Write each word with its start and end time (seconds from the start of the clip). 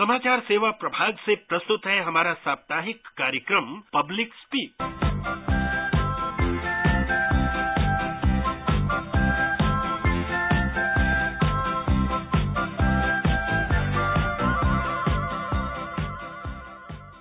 समाचार 0.00 0.40
सेवा 0.40 0.70
प्रभाग 0.80 1.16
से 1.16 1.34
प्रस्तुत 1.48 1.86
है 1.86 1.98
हमारा 2.02 2.32
साप्ताहिक 2.34 3.08
कार्यक्रम 3.18 3.64
पब्लिक 3.92 4.34
स्पीक 4.34 4.82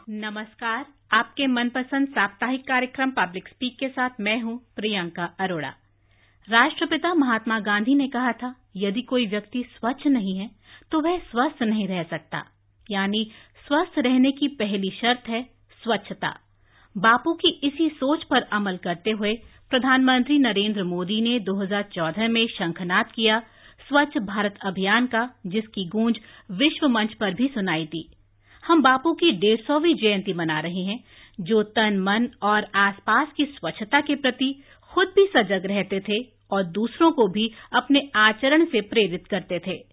नमस्कार, 0.09 0.85
आपके 1.11 1.47
मनपसंद 1.47 2.07
साप्ताहिक 2.07 2.61
कार्यक्रम 2.67 3.11
पब्लिक 3.11 3.47
स्पीक 3.47 3.77
के 3.79 3.89
साथ 3.89 4.21
मैं 4.21 4.39
हूँ 4.41 4.57
प्रियंका 4.75 5.25
अरोड़ा। 5.39 5.73
राष्ट्रपिता 6.47 7.13
महात्मा 7.15 7.59
गांधी 7.59 7.95
ने 7.95 8.07
कहा 8.07 8.31
था, 8.33 8.53
यदि 8.75 9.01
कोई 9.01 9.27
व्यक्ति 9.27 9.63
स्वच्छ 9.71 10.07
नहीं 10.07 10.37
है 10.37 10.49
तो 10.91 11.01
वह 11.01 11.17
स्वस्थ 11.25 11.63
नहीं 11.63 11.87
रह 11.87 12.03
सकता। 12.05 12.45
यानी 12.91 13.31
स्वस्थ 13.67 13.99
रहने 13.99 14.31
की 14.31 14.47
पहली 14.47 14.89
शर्त 14.89 15.29
है 15.29 15.43
स्वच्छता। 15.83 16.39
बापू 16.97 17.33
की 17.33 17.49
इसी 17.63 17.89
सोच 17.89 18.23
पर 18.23 18.41
अमल 18.41 18.77
करते 18.77 19.11
हुए 19.11 19.33
प्रधानमंत्री 19.69 20.39
नरेंद्र 20.39 20.83
मोदी 20.83 21.21
ने 21.21 21.39
2014 21.39 22.27
में 22.27 22.47
शंखनाद 22.47 23.11
किया 23.11 23.39
स्वच्छ 23.87 24.17
भारत 24.17 24.55
अभियान 24.61 25.07
का, 25.07 25.29
जिसकी 25.45 25.85
गूंज 25.85 26.19
विश्व 26.51 26.87
मंच 26.87 27.13
पर 27.13 27.33
भी 27.33 27.47
सुनाई 27.47 27.85
दी। 27.85 28.13
हम 28.65 28.81
बापू 28.81 29.13
की 29.13 29.31
डेढ़ 29.31 29.59
सौवीं 29.59 29.95
जयंती 29.95 30.33
मना 30.33 30.59
रहे 30.59 30.83
हैं, 30.83 31.03
जो 31.39 31.63
तन, 31.63 31.99
मन 31.99 32.29
और 32.41 32.67
आसपास 32.75 33.27
की 33.37 33.45
स्वच्छता 33.45 34.01
के 34.01 34.15
प्रति 34.15 34.63
खुद 34.91 35.07
भी 35.07 35.25
सजग 35.37 35.65
रहते 35.65 35.99
थे 35.99 36.17
और 36.51 36.63
दूसरों 36.63 37.11
को 37.11 37.27
भी 37.27 37.51
अपने 37.73 38.09
आचरण 38.15 38.65
से 38.65 38.81
प्रेरित 38.81 39.27
करते 39.27 39.59
थे। 39.59 39.83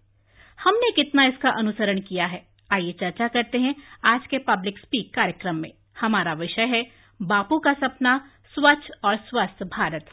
हमने 0.65 0.91
कितना 0.91 1.25
इसका 1.25 1.51
अनुसरण 1.51 2.01
किया 2.01 2.27
है? 2.27 2.56
आइए 2.71 2.93
चर्चा 2.93 3.27
करते 3.29 3.59
हैं 3.59 3.75
आज 4.05 4.27
के 4.27 4.39
पब्लिक 4.47 4.79
स्पीक 4.79 5.15
कार्यक्रम 5.15 5.57
में। 5.57 5.71
हमारा 6.01 6.33
विषय 6.35 6.67
है, 6.67 6.83
बापू 7.21 7.59
का 7.59 7.73
सपना, 7.75 8.17
स्वच्छ 8.55 8.91
और 9.05 9.17
स्वस्थ 9.19 9.63
भारत। 9.71 10.07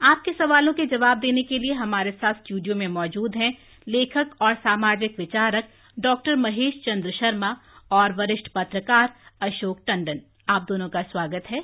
आपके 0.00 0.32
सवालों 0.32 0.72
के 0.72 0.86
जवाब 0.86 1.18
देने 1.18 1.42
के 1.42 1.58
लिए 1.58 1.72
हमारे 1.72 2.10
साथ 2.12 2.34
स्टूडियो 2.34 2.74
में 2.74 2.86
मौजूद 2.90 3.36
हैं 3.36 3.52
लेखक 3.86 4.30
और 4.42 4.54
सामाजिक 4.54 5.18
विचारक 5.18 5.68
डॉक्टर 5.96 6.36
महेश 6.36 6.74
चंद्र 6.86 7.10
शर्मा 7.10 7.56
और 7.92 8.12
वरिष्ठ 8.12 8.48
पत्रकार 8.54 9.14
अशोक 9.42 9.80
टंडन। 9.86 10.20
आप 10.48 10.66
दोनों 10.68 10.88
का 10.88 11.02
स्वागत 11.02 11.50
है। 11.50 11.60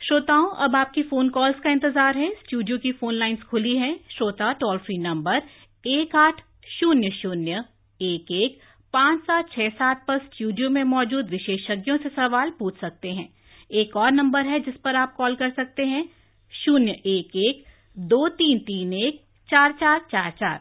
श्रोताओं, 0.00 0.48
अब 0.56 0.76
आपकी 0.76 1.02
फ़ोन 1.02 1.28
कॉल्स 1.28 1.60
का 1.60 1.70
इंतज़ार 1.70 2.16
है। 2.16 2.30
स्टूडियो 2.36 2.78
की 2.78 2.92
फ़ोन 2.92 3.14
लाइन्स 3.14 3.42
खुली 3.42 3.76
हैं। 3.76 3.94
श्रोता 4.10 4.52
टोल 4.52 4.78
फ्री 4.78 4.98
नंबर 4.98 5.42
एक 5.84 6.16
आठ 6.16 6.40
शून्य 6.70 7.10
शून्य 7.12 7.62
एक 8.02 8.30
एक, 8.32 8.58
पाँच 8.94 9.20
सात, 9.20 9.50
छह 9.50 9.68
सात 9.68 10.04
पर 10.08 10.18
स्टूडियो 10.18 10.70
में 10.70 10.82
मौजूद 10.84 11.28
विशेषज्ञों 11.28 11.96
से 11.96 12.08
सवाल 12.08 12.50
पूछ 12.50 12.78
सकते 12.80 13.10
हैं। 13.10 13.28
एक 13.70 13.96
और 13.96 14.12
नंबर 14.12 14.46
है 14.46 14.60
जिस 14.60 14.74
पर 14.74 14.96
आप 14.96 15.14
कॉल 15.14 15.34
कर 15.34 15.50
सकते 15.50 15.82
हैं, 15.82 16.04
शून्य 16.52 16.90
एक 16.90 17.36
एक, 17.36 17.64
दो 17.96 18.28
तीन 18.28 18.58
तीन 18.58 18.92
एक, 18.92 19.20
चार 19.48 19.72
चार 19.72 19.98
चार 20.12 20.30
चार। 20.30 20.60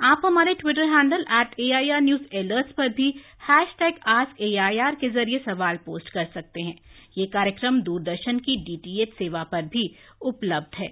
आप 0.00 0.22
हमारे 0.24 0.54
Twitter 0.54 0.82
handle 0.82 1.24
at 1.32 1.54
AIR 1.60 2.00
news 2.00 2.22
alerts 2.32 2.72
पर 2.72 2.88
भी 2.88 3.08
हैश 3.50 3.74
टैग 3.78 3.94
आस्क 4.08 4.40
एआईआर 4.40 4.94
के 4.94 5.10
ज़रिए 5.10 5.38
सवाल 5.38 5.76
पोस्ट 5.76 6.08
कर 6.08 6.24
सकते 6.24 6.62
हैं। 6.62 6.74
ये 7.18 7.26
कार्यक्रम 7.26 7.80
दूरदर्शन 7.82 8.38
की 8.38 8.56
डीटीएच 8.56 9.12
सेवा 9.12 9.42
पर 9.42 9.62
भी 9.62 9.94
उपलब्ध 10.22 10.76
है। 10.78 10.88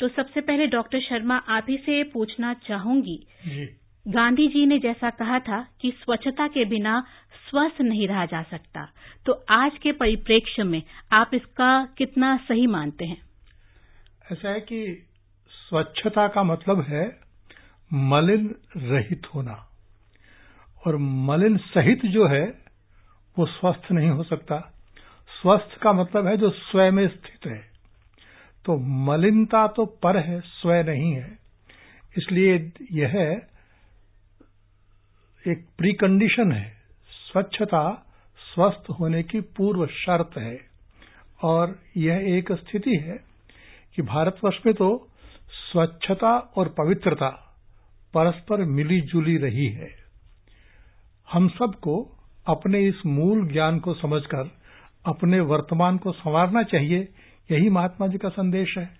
तो 0.00 0.08
सबसे 0.08 0.40
पहले 0.40 0.66
डॉक्टर 0.66 1.00
शर्मा, 1.00 1.36
आप 1.36 1.66
ही 1.68 1.76
से 1.76 2.02
पूछना 2.04 2.54
चाहूँगी 2.54 3.18
गांधी 4.08 4.48
जी 4.48 4.66
ने 4.66 4.78
जैसा 4.78 5.10
कहा 5.10 5.38
था 5.38 5.68
कि 5.80 5.90
स्वच्छता 5.90 6.48
के 6.48 6.64
बिना 6.64 7.06
स्वस्थ 7.50 7.80
नहीं 7.80 8.08
रहा 8.08 8.26
जा 8.26 8.42
सकता। 8.42 8.92
तो 9.26 9.44
आज 9.50 9.72
के 9.82 9.92
परिप्रेक्ष्य 9.92 10.62
में 10.62 10.82
आप 11.12 11.30
इसका 11.34 11.88
कितना 11.98 12.36
सही 12.36 12.66
मानते 12.66 13.04
हैं? 13.04 13.22
ऐसा 14.32 14.48
है 14.48 14.60
कि 14.60 15.06
स्वच्छता 15.50 16.28
का 16.28 16.42
मतलब 16.42 16.80
है 16.80 17.20
मलिन 17.92 18.54
रहित 18.76 19.22
होना। 19.34 19.68
और 20.86 20.96
मलिन 20.96 21.56
सहित 21.56 22.06
जो 22.06 22.26
है, 22.26 22.64
वो 23.38 23.46
स्वस्थ 23.46 23.92
नहीं 23.92 24.08
हो 24.08 24.22
सकता। 24.22 24.72
स्वस्थ 25.42 25.80
का 25.80 25.92
मतलब 25.92 26.26
है 26.26 26.36
जो 26.36 26.50
स्वयं 26.50 26.92
में 26.92 27.08
स्थित 27.08 27.52
है। 27.52 27.70
तो 28.64 28.78
मलिनता 28.78 29.66
तो 29.66 29.86
पर 29.86 30.16
है 30.16 30.40
स्वयं 30.40 30.84
नहीं 30.84 31.12
है। 31.12 31.38
इसलिए 32.18 32.72
यह 32.92 33.42
एक 35.46 35.66
प्रीकंडीशन 35.78 36.52
है। 36.52 36.76
स्वच्छता 37.10 38.06
स्वस्थ 38.54 38.90
होने 38.90 39.22
की 39.22 39.40
पूर्व 39.40 39.86
शर्त 39.86 40.30
है। 40.38 40.60
और 41.42 41.78
यह 41.96 42.38
एक 42.38 42.52
स्थिति 42.52 42.96
है 42.96 43.24
कि 43.96 44.02
भारतवर्ष 44.02 44.56
में 44.66 44.74
तो 44.74 45.08
स्वच्छता 45.50 46.38
और 46.38 46.68
पवित्रता 46.68 47.28
परस्पर 48.14 48.64
मिली 48.64 49.00
जुली 49.00 49.36
रही 49.36 49.68
है। 49.68 49.88
हम 51.32 51.48
सबको 51.48 52.18
अपने 52.46 52.86
इस 52.86 53.06
मूल 53.06 53.48
ज्ञान 53.48 53.78
को 53.78 53.94
समझकर, 53.94 54.50
अपने 55.06 55.40
वर्तमान 55.40 55.98
को 55.98 56.12
संवारना 56.12 56.62
चाहिए, 56.62 57.08
यही 57.50 57.70
महात्मा 57.70 58.06
जी 58.06 58.18
का 58.18 58.28
संदेश 58.28 58.78
है। 58.78 58.98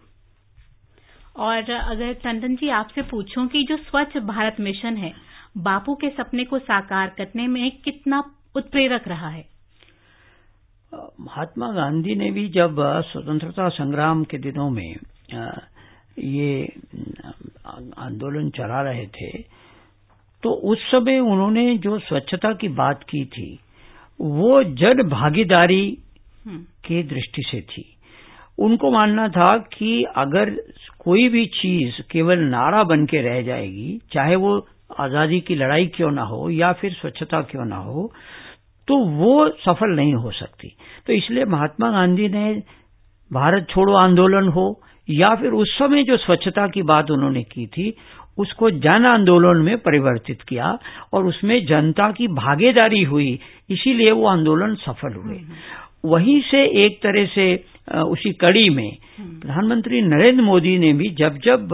और 1.36 1.70
अगर 1.70 2.12
टंडन 2.12 2.56
जी 2.56 2.68
आपसे 2.68 3.02
पूछूँ 3.02 3.48
कि 3.48 3.62
जो 3.62 3.76
स्वच्छ 3.76 4.16
भारत 4.16 4.56
मिशन 4.60 4.96
है 4.96 5.25
बापू 5.56 5.94
के 5.94 6.08
सपने 6.12 6.44
को 6.44 6.58
साकार 6.60 7.14
करने 7.18 7.46
में 7.48 7.70
कितना 7.80 8.22
उत्प्रेरक 8.56 9.08
रहा 9.08 9.28
है 9.28 9.44
महात्मा 10.92 11.70
गांधी 11.72 12.14
ने 12.14 12.30
भी 12.30 12.48
जब 12.48 12.76
स्वतंत्रता 13.06 13.68
संग्राम 13.70 14.22
के 14.24 14.38
दिनों 14.40 14.68
में 14.70 14.94
ये 16.18 16.64
आंदोलन 17.98 18.50
चला 18.50 18.82
रहे 18.82 19.06
थे 19.12 19.30
तो 20.42 20.50
उस 20.66 20.82
समय 20.90 21.18
उन्होंने 21.20 21.76
जो 21.78 21.98
स्वच्छता 21.98 22.52
की 22.52 22.68
बात 22.74 23.02
की 23.02 23.24
थी 23.28 23.48
वो 24.20 24.62
जन 24.74 25.02
भागीदारी 25.08 25.84
हम्म। 26.46 26.62
के 26.84 27.02
दृष्टि 27.04 27.42
से 27.42 27.60
थी 27.64 27.84
उनको 28.58 28.90
मानना 28.90 29.28
था 29.28 29.56
कि 29.72 30.02
अगर 30.16 30.50
कोई 30.98 31.28
भी 31.28 31.44
चीज़ 31.54 32.00
केवल 32.10 32.38
नारा 32.46 32.82
बन 32.84 33.04
के 33.06 33.20
रह 33.22 33.40
जाएगी 33.42 33.98
चाहे 34.12 34.36
वो 34.36 34.58
आज़ादी 34.91 35.41
की 35.41 35.54
लड़ाई 35.54 35.86
क्यों 35.86 36.10
ना 36.10 36.22
हो 36.24 36.48
या 36.50 36.72
फिर 36.72 36.92
स्वच्छता 36.92 37.41
क्यों 37.42 37.64
ना 37.64 37.76
हो 37.84 38.10
तो 38.88 38.97
वो 39.14 39.48
सफल 39.60 39.94
नहीं 39.97 40.14
हो 40.14 40.30
सकती 40.32 40.69
तो 41.06 41.12
इसलिए 41.12 41.44
महात्मा 41.44 41.91
गांधी 41.91 42.28
ने 42.28 42.52
भारत 43.30 43.66
छोड़ो 43.70 43.94
आंदोलन 43.97 44.48
हो 44.48 44.66
या 45.08 45.34
फिर 45.34 45.52
उस 45.54 45.76
समय 45.78 46.04
जो 46.04 46.16
स्वच्छता 46.16 46.66
की 46.69 46.82
बात 46.84 47.10
उन्होंने 47.10 47.42
की 47.44 47.66
थी 47.69 47.94
उसको 48.38 48.70
जन 48.78 49.06
आंदोलन 49.06 49.62
में 49.62 49.76
परिवर्तित 49.78 50.42
किया 50.42 50.78
और 51.12 51.26
उसमें 51.26 51.58
जनता 51.66 52.10
की 52.12 52.26
भागीदारी 52.34 53.03
हुई 53.04 53.38
इसीलिए 53.70 54.10
वो 54.10 54.26
आंदोलन 54.26 54.74
सफल 54.78 55.14
हुए 55.14 55.36
हम्म। 55.36 56.10
वहीं 56.10 56.41
से 56.41 56.64
एक 56.84 57.00
तरह 57.03 57.26
से 57.26 57.54
उसी 58.04 58.32
कड़ी 58.34 58.68
में 58.70 58.91
हम्म। 59.18 59.38
प्रधानमंत्री 59.41 60.00
नरेंद्र 60.04 60.42
मोदी 60.42 60.78
ने 60.78 60.92
भी 60.92 61.08
जब 61.14 61.38
जब 61.38 61.72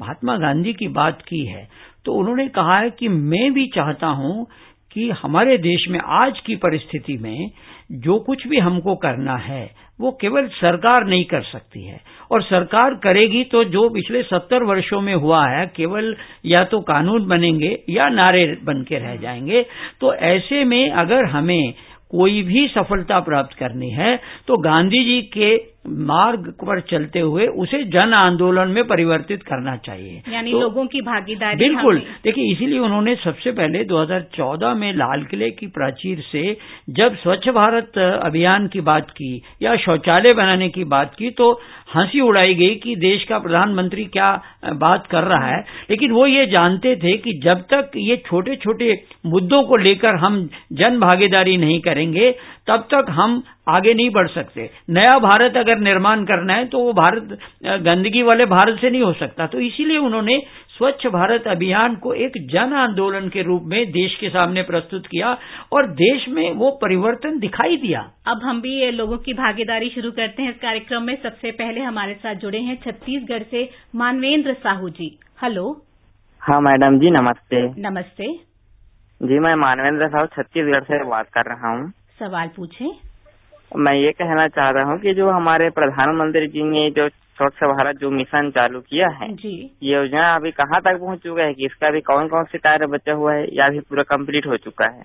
महात्मा 0.00 0.36
गांधी 0.36 0.72
की 0.72 0.88
बात 0.90 1.22
की 1.22 1.44
है 1.44 1.68
तो 2.04 2.12
उन्होंने 2.12 2.48
कहा 2.48 2.78
है 2.78 2.90
कि 2.90 3.08
मैं 3.08 3.52
भी 3.52 3.66
चाहता 3.66 4.06
हूँ 4.06 4.46
कि 4.92 5.10
हमारे 5.10 5.58
देश 5.58 5.86
में 5.88 6.00
आज 6.04 6.40
की 6.40 6.56
परिस्थिति 6.56 7.16
में 7.16 7.50
जो 7.92 8.18
कुछ 8.18 8.46
भी 8.46 8.58
हमको 8.58 8.94
करना 8.94 9.36
है, 9.36 9.70
वो 10.00 10.18
केवल 10.20 10.46
सरकार 10.48 11.06
नहीं 11.06 11.24
कर 11.24 11.42
सकती 11.42 11.84
है। 11.84 12.00
और 12.30 12.42
सरकार 12.42 12.94
करेगी 12.94 13.44
तो 13.44 13.64
जो 13.64 13.88
पिछले 13.88 14.22
सत्तर 14.22 14.62
वर्षों 14.62 15.00
में 15.00 15.14
हुआ 15.14 15.46
है, 15.48 15.66
केवल 15.76 16.16
या 16.46 16.64
तो 16.64 16.80
कानून 16.80 17.26
बनेंगे 17.26 17.82
या 17.90 18.08
नारे 18.08 18.58
बन 18.64 18.82
के 18.82 18.98
रह 18.98 19.16
जाएँगे। 19.16 19.66
तो 20.00 20.14
ऐसे 20.14 20.64
में 20.64 20.90
अगर 20.90 21.24
हमें 21.24 21.74
कोई 22.10 22.42
भी 22.42 22.68
सफलता 22.68 23.20
प्राप्त 23.20 23.56
करनी 23.58 23.90
है 23.90 24.20
तो 24.48 24.56
गांधी 24.56 25.04
जी 25.04 25.22
के 25.22 25.56
मार्ग 25.88 26.40
पर 26.40 26.80
चलते 26.80 27.20
हुए 27.20 27.46
उसे 27.46 27.82
जन 27.84 28.14
आंदोलन 28.14 28.68
में 28.68 28.84
परिवर्तित 28.84 29.42
करना 29.42 29.76
चाहिए। 29.76 30.22
यानी 30.32 30.52
तो, 30.52 30.60
लोगों 30.60 30.86
की 30.86 31.00
भागीदारी 31.00 31.56
बिल्कुल। 31.56 32.02
देखिए 32.24 32.52
इसीलिए 32.52 32.78
उन्होंने 32.78 33.14
सबसे 33.14 33.52
पहले 33.52 33.84
2014 33.84 34.74
में 34.74 34.92
लाल 34.92 35.24
किले 35.24 35.50
की 35.50 35.66
प्राचीर 35.66 36.20
से 36.32 36.56
जब 36.90 37.16
स्वच्छ 37.16 37.48
भारत 37.48 37.98
अभियान 37.98 38.66
की 38.68 38.80
बात 38.80 39.10
की 39.10 39.42
या 39.62 39.76
शौचालय 39.76 40.32
बनाने 40.32 40.68
की 40.68 40.84
बात 40.84 41.14
की 41.18 41.30
तो 41.30 41.60
हँसी 41.94 42.20
उड़ाई 42.20 42.54
गई 42.54 42.74
कि 42.74 42.96
देश 42.96 43.24
का 43.24 43.38
प्रधानमंत्री 43.38 44.04
क्या 44.04 44.42
बात 44.72 45.06
कर 45.06 45.24
रहा 45.24 45.46
है। 45.46 45.64
लेकिन 45.90 46.12
वो 46.12 46.26
ये 46.26 46.46
जानते 46.46 46.96
थे 46.96 47.16
कि 47.16 47.40
जब 47.44 47.60
तक 47.60 47.90
ये 47.96 48.16
छोटे 48.16 48.56
छोटे 48.56 49.02
मुद्दों 49.26 49.62
को 49.62 49.76
लेकर 49.76 50.14
हम 50.14 50.48
जन 50.72 51.00
भागीदारी 51.00 51.56
नहीं 51.56 51.80
करेंगे 51.80 52.34
तब 52.66 52.80
तक 52.94 53.06
हम 53.10 53.42
आगे 53.66 53.92
नहीं 53.94 54.10
बढ़ 54.10 54.28
सकते। 54.28 54.68
नया 54.90 55.18
भारत 55.18 55.56
अगर 55.56 55.78
निर्माण 55.78 56.24
करना 56.24 56.54
है 56.54 56.64
तो 56.66 56.78
वो 56.78 56.92
भारत 56.92 57.38
गंदगी 57.82 58.22
वाले 58.22 58.46
भारत 58.46 58.78
से 58.80 58.90
नहीं 58.90 59.02
हो 59.02 59.12
सकता। 59.12 59.46
तो 59.46 59.60
इसीलिए 59.60 59.98
उन्होंने 59.98 60.38
स्वच्छ 60.70 61.06
भारत 61.06 61.46
अभियान 61.48 61.94
को 61.96 62.12
एक 62.16 62.38
जन 62.52 62.72
आंदोलन 62.74 63.28
के 63.28 63.42
रूप 63.42 63.62
में 63.64 63.80
देश 63.92 64.16
के 64.20 64.28
सामने 64.28 64.62
प्रस्तुत 64.62 65.06
किया 65.06 65.36
और 65.72 65.86
देश 65.94 66.28
में 66.28 66.50
वो 66.54 66.70
परिवर्तन 66.82 67.38
दिखाई 67.38 67.76
दिया। 67.76 68.00
अब 68.26 68.40
हम 68.44 68.60
भी 68.60 68.90
लोगों 68.90 69.18
की 69.18 69.34
भागीदारी 69.34 69.90
शुरू 69.90 70.10
करते 70.10 70.42
हैं। 70.42 70.50
इस 70.50 70.56
कार्यक्रम 70.56 71.02
में 71.02 71.14
सबसे 71.22 71.50
पहले 71.52 71.80
हमारे 71.80 72.14
साथ 72.14 72.34
जुड़े 72.36 72.58
हैं 72.60 72.76
छत्तीसगढ़ 72.84 73.42
से 73.42 73.68
मानवेंद्र 73.96 74.54
साहू 74.62 74.88
जी। 74.90 75.10
हेलो। 75.42 75.70
हाँ 76.42 76.60
मैडम 76.60 76.98
जी 76.98 77.10
नमस्ते। 77.10 77.62
नमस्ते। 77.80 78.32
जी 79.20 79.38
मैं 79.38 79.54
मानवेंद्र 79.58 80.08
साहू 80.08 80.26
छत्तीसगढ़ 80.34 80.84
से 80.84 81.04
बात 81.08 81.28
कर 81.28 81.44
रहा 81.46 81.70
हूँ। 81.70 81.88
सवाल 82.18 82.48
पूछे। 82.56 82.90
मैं 83.76 83.94
ये 83.94 84.10
कहना 84.12 84.48
चाह 84.48 84.70
रहा 84.70 84.84
हूँ 84.84 84.98
कि 84.98 85.14
जो 85.14 85.30
हमारे 85.30 85.70
प्रधानमंत्री 85.70 86.46
जी 86.46 86.62
ने 86.62 86.90
जो 86.90 87.08
स्वच्छ 87.08 87.64
भारत 87.64 87.96
जो 87.96 88.10
मिशन 88.10 88.50
चालू 88.50 88.80
किया 88.80 89.08
है 89.08 89.32
जी। 89.34 89.70
ये 89.82 89.94
योजना 89.94 90.34
अभी 90.34 90.50
कहाँ 90.50 90.80
तक 90.80 90.98
पहुँच 91.00 91.18
चुका 91.18 91.42
है 91.42 91.54
कि 91.54 91.66
इसका 91.66 91.90
भी 91.90 92.00
कौन 92.00 92.28
कौन 92.28 92.44
से 92.44 92.58
कार्य 92.58 92.86
बचा 92.86 93.12
हुआ 93.12 93.34
है 93.34 93.46
या 93.54 93.66
अभी 93.66 93.80
पूरा 93.80 94.02
कंप्लीट 94.02 94.46
हो 94.46 94.56
चुका 94.56 94.86
है? 94.86 95.02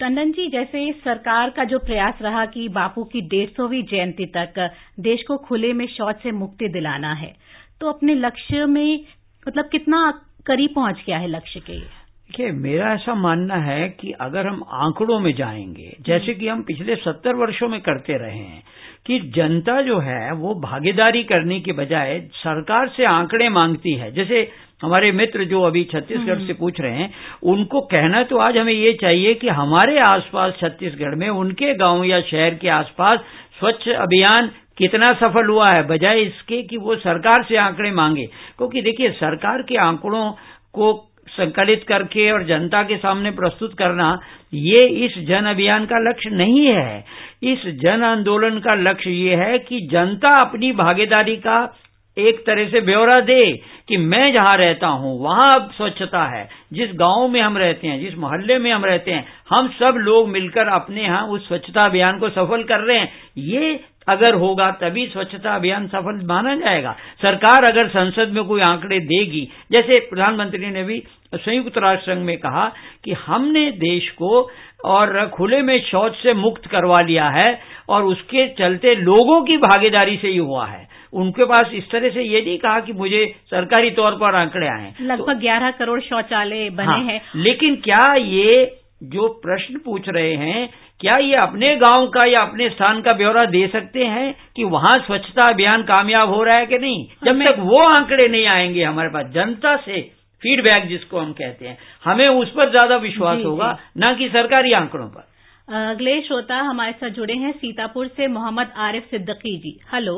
टंडन 0.00 0.30
जी 0.32 0.48
जैसे 0.48 0.92
सरकार 0.92 1.50
का 1.50 1.64
जो 1.64 1.78
प्रयास 1.78 2.18
रहा 2.22 2.44
कि 2.46 2.68
बापू 2.68 3.04
की 3.04 3.20
डेढ़ 3.20 3.48
सौवीं 3.48 3.82
जयंती 3.82 4.26
तक 4.26 4.70
देश 5.00 5.22
को 5.22 5.36
खुले 5.36 5.72
में 5.72 5.86
शौच 5.86 6.16
से 6.16 6.30
मुक्ति 6.30 6.68
दिलाना 6.68 7.12
है 7.12 7.32
तो 7.80 7.88
अपने 7.88 8.14
लक्ष्य 8.14 8.66
में 8.66 9.00
मतलब 9.48 9.68
कितना 9.72 10.10
करीब 10.46 10.70
पहुँच 10.74 11.02
गया 11.06 11.18
है 11.18 11.28
लक्ष्य 11.28 11.60
के 11.60 11.97
देखिए 12.30 12.50
मेरा 12.52 12.92
ऐसा 12.94 13.14
मानना 13.14 13.54
है 13.56 13.88
कि 14.00 14.10
अगर 14.20 14.46
हम 14.46 14.62
आंकड़ों 14.76 15.18
में 15.20 15.32
जाएँगे 15.34 15.92
जैसे 16.06 16.34
कि 16.34 16.48
हम 16.48 16.62
पिछले 16.62 16.96
सत्तर 16.96 17.34
वर्षों 17.34 17.68
में 17.68 17.80
करते 17.80 18.16
रहे 18.18 18.38
हैं 18.38 18.62
कि 19.06 19.18
जनता 19.36 19.80
जो 19.82 19.98
है 19.98 20.32
वो 20.32 20.54
भागीदारी 20.60 21.22
करने 21.24 21.60
के 21.60 21.72
बजाय 21.72 22.18
सरकार 22.34 22.88
से 22.96 23.04
आंकड़े 23.04 23.48
मांगती 23.48 23.94
है। 23.94 24.10
जैसे 24.14 24.46
हमारे 24.82 25.12
मित्र 25.12 25.44
जो 25.44 25.62
अभी 25.62 25.84
छत्तीसगढ़ 25.92 26.46
से 26.46 26.52
पूछ 26.52 26.80
रहे 26.80 26.92
हैं 26.94 27.10
उनको 27.52 27.80
कहना 27.92 28.22
तो 28.24 28.38
आज 28.38 28.56
हमें 28.58 28.72
ये 28.72 28.92
चाहिए 29.02 29.34
कि 29.34 29.48
हमारे 29.62 29.98
आसपास 30.02 30.52
छत्तीसगढ़ 30.60 31.14
में 31.14 31.28
उनके 31.30 31.74
गाँव 31.76 32.04
या 32.04 32.20
शहर 32.30 32.54
के 32.54 32.68
आसपास 32.76 33.18
स्वच्छ 33.58 33.88
अभियान 33.88 34.50
कितना 34.78 35.12
सफल 35.20 35.46
हुआ 35.46 35.70
है 35.72 35.82
बजाय 35.86 36.20
इसके 36.22 36.62
कि 36.62 36.76
वो 36.76 36.96
सरकार 36.98 37.44
से 37.48 37.56
आंकड़े 37.58 37.90
मांगे। 37.92 38.26
क्योंकि 38.58 38.82
देखिए 38.82 39.10
सरकार 39.16 39.62
के 39.62 39.76
आंकड़ों 39.82 40.30
को 40.74 40.92
संकलित 41.28 41.84
करके 41.88 42.30
और 42.30 42.44
जनता 42.44 42.82
के 42.82 42.96
सामने 42.96 43.30
प्रस्तुत 43.30 43.74
करना, 43.78 44.18
ये 44.54 44.86
इस 44.86 45.18
जन 45.18 45.44
अभियान 45.44 45.84
का 45.84 46.10
लक्ष्य 46.10 46.30
नहीं 46.30 46.66
है। 46.66 47.04
इस 47.42 47.66
जन 47.66 48.02
आंदोलन 48.02 48.58
का 48.58 48.74
लक्ष्य 48.74 49.10
ये 49.10 49.36
है 49.36 49.58
कि 49.58 49.80
जनता 49.80 50.34
अपनी 50.40 50.72
भागीदारी 50.72 51.36
का 51.36 51.74
एक 52.16 52.38
तरह 52.46 52.68
से 52.68 52.80
ब्यौरा 52.80 53.20
दे 53.20 53.40
कि 53.88 53.96
मैं 53.96 54.32
जहाँ 54.32 54.56
रहता 54.56 54.86
हूँ, 54.86 55.20
वहाँ 55.20 55.54
अब 55.54 55.70
स्वच्छता 55.72 56.24
है। 56.36 56.48
जिस 56.72 56.90
गाँव 56.94 57.28
में 57.28 57.40
हम 57.40 57.58
रहते 57.58 57.88
हैं, 57.88 58.00
जिस 58.00 58.18
मोहल्ले 58.18 58.58
में 58.58 58.72
हम 58.72 58.84
रहते 58.84 59.10
हैं, 59.10 59.24
हम 59.50 59.68
सब 59.68 59.94
लोग 59.98 60.28
मिलकर 60.28 60.68
अपने 60.68 61.02
यहाँ 61.02 61.22
उस 61.26 61.48
स्वच्छता 61.48 61.84
अभियान 61.84 62.18
को 62.18 62.28
सफल 62.28 62.62
कर 62.62 62.80
रहे 62.80 62.98
हैं। 62.98 63.12
ये 63.38 63.80
अगर 64.08 64.34
होगा 64.34 64.70
तभी 64.70 65.06
स्वच्छता 65.06 65.54
अभियान 65.54 65.86
सफल 65.88 66.20
माना 66.26 66.54
जाएगा। 66.56 66.96
सरकार 67.22 67.64
अगर 67.64 67.88
संसद 67.88 68.32
में 68.32 68.44
कोई 68.44 68.60
आंकड़े 68.60 69.00
देगी 69.00 69.48
जैसे 69.72 69.98
प्रधानमंत्री 70.00 70.66
ने 70.66 70.84
भी 70.84 71.02
संयुक्त 71.34 71.78
राष्ट्र 71.78 72.14
संघ 72.14 72.24
में 72.24 72.36
कहा 72.38 72.72
कि 73.04 73.12
हमने 73.12 73.70
देश 73.70 74.10
को 74.10 74.50
और 74.84 75.26
खुले 75.28 75.62
में 75.62 75.80
शौच 75.80 76.14
से 76.14 76.34
मुक्त 76.34 76.66
करवा 76.66 77.00
लिया 77.00 77.28
है 77.28 77.60
और 77.88 78.04
उसके 78.04 78.48
चलते 78.48 78.94
लोगों 78.94 79.42
की 79.42 79.56
भागीदारी 79.56 80.16
से 80.16 80.28
ही 80.28 80.36
हुआ 80.36 80.66
है। 80.66 80.86
उनके 81.12 81.44
पास 81.44 81.70
इस 81.74 81.90
तरह 81.90 82.10
से 82.10 82.22
ये 82.22 82.40
नहीं 82.40 82.58
कहा 82.58 82.80
कि 82.80 82.92
मुझे 82.92 83.24
सरकारी 83.50 83.90
तौर 83.90 84.12
पर 84.12 84.34
आंकड़े 84.34 84.66
आए 84.68 84.92
लगभग 85.00 85.38
ग्यारह 85.40 85.70
तो, 85.70 85.78
करोड़ 85.78 86.00
शौचालय 86.00 86.70
बने 86.70 86.86
हाँ, 86.86 86.98
हैं। 86.98 87.20
लेकिन 87.36 87.76
क्या 87.76 88.14
ये 88.14 88.76
जो 89.02 89.28
प्रश्न 89.42 89.78
पूछ 89.78 90.08
रहे 90.08 90.34
हैं 90.34 90.68
क्या 91.00 91.16
ये 91.16 91.34
अपने 91.36 91.74
गाँव 91.76 92.06
का 92.06 92.24
या 92.24 92.42
अपने 92.42 92.68
स्थान 92.68 93.00
का 93.02 93.12
ब्यौरा 93.12 93.44
दे 93.44 93.66
सकते 93.68 94.04
हैं 94.04 94.34
कि 94.56 94.64
वहाँ 94.64 94.98
स्वच्छता 94.98 95.48
अभियान 95.48 95.82
कामयाब 95.82 96.28
हो 96.28 96.42
रहा 96.42 96.56
है 96.56 96.66
कि 96.66 96.78
नहीं? 96.78 97.06
जब 97.24 97.44
तक 97.44 97.58
वो 97.58 97.82
आंकड़े 97.88 98.28
नहीं 98.28 98.46
आएँगे 98.46 98.84
हमारे 98.84 99.08
पास 99.08 99.26
जनता 99.26 99.76
से 99.76 100.00
फीडबैक 100.42 100.88
जिसको 100.88 101.18
हम 101.18 101.32
कहते 101.32 101.68
हैं 101.68 101.78
हमें 102.04 102.28
उस 102.28 102.50
पर 102.50 102.70
ज़्यादा 102.70 102.96
विश्वास 102.96 103.44
होगा 103.44 103.70
न 103.98 104.14
कि 104.14 104.28
सरकारी 104.28 104.72
आंकड़ों 104.72 105.08
पर। 105.08 105.26
अगले 105.68 106.20
श्रोता 106.22 106.56
हमारे 106.60 106.92
साथ 106.92 107.10
जुड़े 107.10 107.34
हैं 107.34 107.52
सीतापुर 107.52 108.08
से 108.08 108.26
मोहम्मद 108.28 108.72
आरिफ 108.78 109.08
सिद्दकी 109.10 109.56
जी। 109.58 109.78
हेलो। 109.94 110.14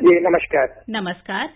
जी 0.00 0.20
नमस्कार। 0.20 0.82
नमस्कार। 0.90 1.48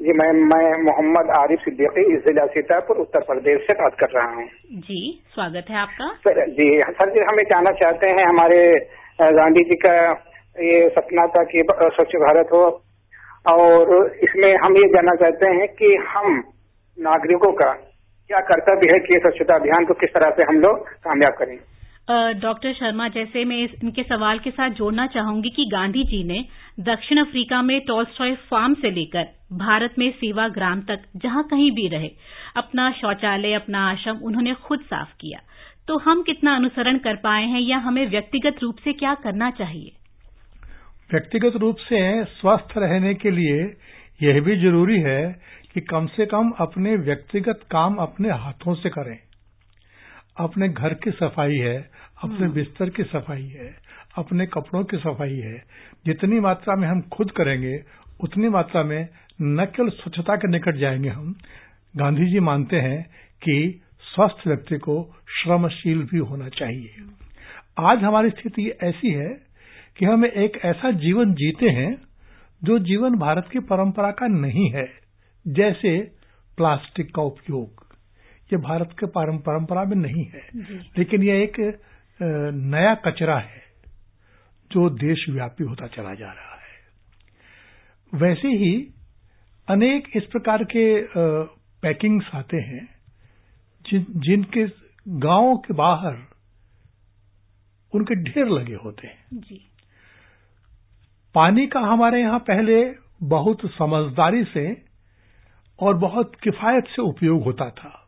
जी 0.00 0.12
मैम 0.12 0.36
मैं 0.48 0.64
मोहम्मद 0.82 1.30
आरिफ 1.30 1.60
सिद्दीकी 1.60 2.02
जिला 2.16 2.44
सीतापुर 2.46 2.96
उत्तर 2.96 3.20
प्रदेश 3.20 3.60
से 3.66 3.72
बात 3.72 3.94
कर 4.00 4.10
रहा 4.10 4.32
हूँ। 4.32 4.44
जी 4.80 4.98
स्वागत 5.34 5.70
है 5.70 5.76
आपका। 5.76 6.08
सर 6.24 6.40
जी 6.50 6.66
सर 6.90 7.10
जी 7.10 7.20
हम 7.20 7.38
ये 7.38 7.44
जानना 7.44 7.70
चाहते 7.72 8.06
हैं 8.08 8.26
हमारे 8.26 8.58
गांधी 9.20 9.62
जी 9.64 9.76
का 9.76 9.94
ये 10.56 10.88
सपना 10.88 11.26
था 11.26 11.44
कि 11.44 11.62
स्वच्छ 11.70 12.10
भारत 12.16 12.52
हो 12.52 12.62
और 13.46 13.94
इसमें 14.22 14.50
हम 14.56 14.76
ये 14.76 14.88
जानना 14.88 15.14
चाहते 15.14 15.54
हैं 15.56 15.68
कि 15.72 15.94
हम 16.08 16.36
नागरिकों 16.98 17.52
का 17.52 17.72
क्या 18.30 18.40
कर्तव्य 18.50 18.92
है 18.92 18.98
कि 18.98 19.18
स्वच्छता 19.18 19.54
अभियान 19.54 19.84
को 19.84 19.94
किस 19.94 20.14
तरह 20.14 20.30
से 20.30 20.42
हम 20.42 20.60
लोग 20.60 20.88
कामयाब 21.04 21.32
करें। 21.32 21.56
डॉक्टर 22.10 22.72
शर्मा, 22.72 23.08
जैसे 23.08 23.44
मैं 23.44 23.56
इनके 23.56 24.02
सवाल 24.02 24.38
के 24.38 24.50
साथ 24.50 24.70
जोड़ना 24.70 25.06
चाहूँगी 25.06 25.50
कि 25.50 25.64
गांधी 25.72 26.04
जी 26.04 26.22
ने 26.24 26.44
दक्षिण 26.80 27.18
अफ्रीका 27.18 27.62
में 27.62 27.80
टॉल्स्टॉय 27.80 28.34
फार्म 28.34 28.74
से 28.74 28.90
लेकर 28.90 29.26
भारत 29.52 29.94
में 29.98 30.10
सेवा 30.10 30.48
ग्राम 30.48 30.80
तक, 30.80 31.02
जहाँ 31.16 31.42
कहीं 31.44 31.70
भी 31.70 31.88
रहे, 31.88 32.10
अपना 32.56 32.90
शौचालय, 32.92 33.52
अपना 33.52 33.90
आश्रम 33.90 34.16
उन्होंने 34.16 34.54
खुद 34.54 34.80
साफ़ 34.80 35.12
किया। 35.20 35.40
तो 35.88 35.98
हम 35.98 36.22
कितना 36.22 36.54
अनुसरण 36.56 36.98
कर 36.98 37.16
पाए 37.16 37.44
हैं 37.44 37.60
या 37.60 37.78
हमें 37.78 38.06
व्यक्तिगत 38.06 38.56
रूप 38.62 38.76
से 38.84 38.92
क्या 38.92 39.14
करना 39.14 39.50
चाहिए? 39.50 39.92
व्यक्तिगत 41.12 41.56
रूप 41.56 41.76
से 41.76 42.24
स्वस्थ 42.24 42.78
रहने 42.78 43.14
के 43.14 43.30
लिए 43.30 43.76
यह 44.22 44.40
भी 44.40 44.56
ज़रूरी 44.56 45.00
है 45.00 45.40
कि 45.74 45.80
कम 45.80 46.06
से 46.06 46.26
कम 46.26 46.50
अपने 46.60 46.96
व्यक्तिगत 46.96 47.60
काम 47.70 47.96
अपने 47.96 48.28
हाथों 48.28 48.74
से 48.74 48.88
करें। 48.88 49.25
अपने 50.38 50.68
घर 50.68 50.94
की 50.94 51.10
सफ़ाई 51.10 51.56
है 51.56 51.90
अपने 52.22 52.36
हम्म। 52.36 52.52
बिस्तर 52.52 52.90
की 52.90 53.04
सफ़ाई 53.04 53.46
है 53.46 53.76
अपने 54.18 54.46
कपड़ों 54.46 54.84
की 54.84 54.96
सफ़ाई 54.96 55.36
है। 55.36 55.64
जितनी 56.06 56.40
मात्रा 56.40 56.76
में 56.76 56.88
हम 56.88 57.00
खुद 57.00 57.30
करेंगे 57.30 57.84
उतनी 58.20 58.48
मात्रा 58.48 58.82
में 58.82 59.08
न 59.42 59.64
केवल 59.64 59.88
स्वच्छता 59.88 60.36
के 60.36 60.48
निकट 60.48 60.76
जाएँगे 60.76 61.08
हम। 61.08 61.34
गांधी 61.96 62.26
जी 62.26 62.40
मानते 62.40 62.76
हैं 62.76 63.10
कि 63.42 63.80
स्वस्थ 64.00 64.46
व्यक्ति 64.46 64.76
को 64.76 65.14
श्रमशील 65.28 66.02
भी 66.02 66.18
होना 66.18 66.48
चाहिए। 66.48 66.90
आज 67.78 67.98
हमारी 67.98 68.30
स्थिति 68.30 68.72
ऐसी 68.82 69.10
है 69.10 69.28
कि 69.98 70.04
हम 70.04 70.26
एक 70.26 70.60
ऐसा 70.64 70.90
जीवन 70.90 71.34
जीते 71.34 71.66
हैं 71.66 72.02
जो 72.64 72.78
जीवन 72.78 73.14
भारत 73.14 73.48
की 73.52 73.58
परंपरा 73.58 74.10
का 74.10 74.26
नहीं 74.26 74.70
है 74.70 74.90
जैसे 75.48 75.98
प्लास्टिक 76.56 77.14
का 77.14 77.22
उपयोग। 77.22 77.85
ये 78.50 78.56
भारत 78.58 78.94
के 78.98 79.06
परंपरा 79.06 79.84
में 79.84 79.96
नहीं 79.96 80.24
है। 80.24 80.48
लेकिन 80.98 81.22
यह 81.22 81.42
एक 81.42 81.56
नया 82.20 82.94
कचरा 82.94 83.38
है 83.38 83.62
जो 84.70 84.88
देशव्यापी 84.90 85.64
होता 85.64 85.86
चला 85.86 86.14
जा 86.14 86.32
रहा 86.32 86.54
है। 86.54 88.20
वैसे 88.20 88.48
ही 88.48 88.72
अनेक 89.68 90.08
इस 90.16 90.24
प्रकार 90.24 90.64
के 90.64 90.84
पैकिंग्स 91.82 92.30
आते 92.34 92.56
हैं 92.56 92.88
जिन 93.84 94.06
जिनके 94.16 94.66
गाँवों 95.06 95.56
के 95.56 95.74
बाहर 95.74 96.16
उनके 97.92 98.14
ढेर 98.22 98.46
लगे 98.46 98.74
होते 98.74 99.06
हैं। 99.06 99.26
जी। 99.32 99.60
पानी 101.34 101.66
का 101.66 101.80
हमारे 101.80 102.20
यहाँ 102.20 102.38
पहले 102.38 102.82
बहुत 103.22 103.60
समझदारी 103.72 104.44
से 104.44 104.82
और 105.78 105.96
बहुत 105.96 106.34
किफायत 106.42 106.84
से 106.86 107.02
उपयोग 107.02 107.42
होता 107.44 107.70
था। 107.70 108.05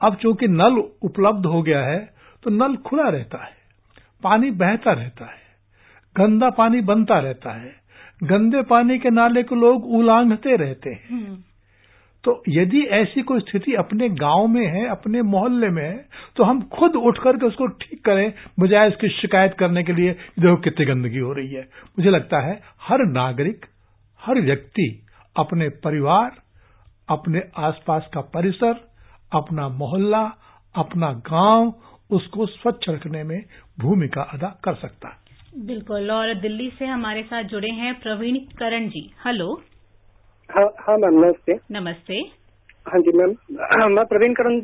अब 0.00 0.16
चूँकि 0.16 0.48
नल 0.48 0.78
उपलब्ध 1.02 1.46
हो 1.46 1.62
गया 1.62 1.80
है 1.82 1.98
तो 2.44 2.50
नल 2.52 2.76
खुला 2.86 3.08
रहता 3.08 3.44
है 3.44 3.54
पानी 4.22 4.50
बहता 4.56 4.92
रहता 4.92 5.26
है 5.26 5.44
गंदा 6.16 6.50
पानी 6.52 6.80
बनता 6.82 7.18
रहता 7.18 7.52
है 7.52 7.74
गंदे 8.22 8.62
पानी 8.62 8.98
के 8.98 9.10
नाले 9.10 9.42
को 9.42 9.54
लोग 9.54 9.84
उलांघते 9.94 10.56
रहते 10.56 10.90
हैं 10.90 11.08
हम्म। 11.10 11.36
तो 12.24 12.42
यदि 12.48 12.80
ऐसी 12.92 13.22
कोई 13.22 13.40
स्थिति 13.40 13.74
अपने 13.74 14.08
गाँव 14.10 14.46
में 14.46 14.66
है 14.66 14.86
अपने 14.88 15.22
मोहल्ले 15.24 15.68
में 15.68 15.82
है 15.82 15.96
तो 16.36 16.44
हम 16.44 16.62
खुद 16.68 16.96
उठ 17.00 17.18
करके 17.18 17.46
उसको 17.46 17.66
ठीक 17.76 18.04
करें 18.04 18.32
बजाय 18.60 18.88
इसकी 18.88 19.08
शिकायत 19.10 19.54
करने 19.58 19.82
के 19.84 19.92
लिए 19.92 20.12
देखो 20.12 20.56
कितनी 20.60 20.86
गंदगी 20.86 21.18
हो 21.18 21.32
रही 21.32 21.54
है 21.54 21.62
मुझे 21.98 22.10
लगता 22.10 22.40
है 22.40 22.58
हर 22.82 23.04
नागरिक 23.10 23.66
हर 24.20 24.40
व्यक्ति 24.40 24.88
अपने 25.36 25.68
परिवार 25.84 26.36
अपने 27.08 27.42
आसपास 27.60 28.08
का 28.14 28.20
परिसर 28.34 28.74
अपना 29.36 29.68
मोहल्ला 29.78 30.22
अपना 30.74 31.12
गाँव 31.26 31.72
उसको 32.10 32.46
स्वच्छ 32.46 32.88
रखने 32.88 33.22
में 33.24 33.38
भूमिका 33.80 34.22
अदा 34.34 34.48
कर 34.64 34.74
सकता 34.76 35.08
है। 35.08 35.64
बिल्कुल 35.66 36.10
और 36.10 36.34
दिल्ली 36.40 36.68
से 36.78 36.86
हमारे 36.86 37.22
साथ 37.22 37.44
जुड़े 37.44 37.70
हैं 37.74 37.94
प्रवीण 38.00 38.38
करण 38.58 38.88
जी। 38.88 39.00
हेलो। 39.26 39.52
हाँ 40.50 40.66
हाँ 40.80 40.96
मैम 40.98 41.14
नमस्ते। 41.16 41.58
नमस्ते। 41.72 42.18
हाँ 42.86 43.00
जी 43.00 43.12
मैम 43.18 43.30
मैं 43.92 44.04
प्रवीण 44.06 44.34
करण 44.34 44.60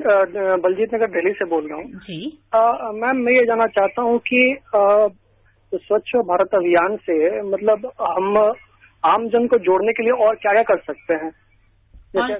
बलजीत 0.62 0.95
नगर 0.95 1.11
दिल्ली 1.11 1.33
से 1.33 1.45
बोल 1.45 1.69
रहा 1.69 1.79
हूँ। 1.79 2.00
जी। 2.02 2.19
मैम 3.00 3.17
मैं 3.19 3.33
ये 3.33 3.45
जानना 3.47 3.67
चाहता 3.79 4.02
हूँ 4.02 4.19
कि 4.29 4.43
स्वच्छ 5.75 6.17
भारत 6.29 6.55
अभियान 6.55 6.97
से 7.02 7.17
मतलब 7.43 7.91
हम 8.00 8.37
आम 9.05 9.29
जन 9.29 9.47
को 9.47 9.59
जोड़ने 9.61 9.93
के 9.93 10.02
लिए 10.02 10.12
और 10.26 10.35
क्या 10.37 10.52
क्या 10.52 10.62
कर 10.64 10.79
सकते 10.83 11.14
हैं? 11.14 11.31
जैसे 12.17 12.35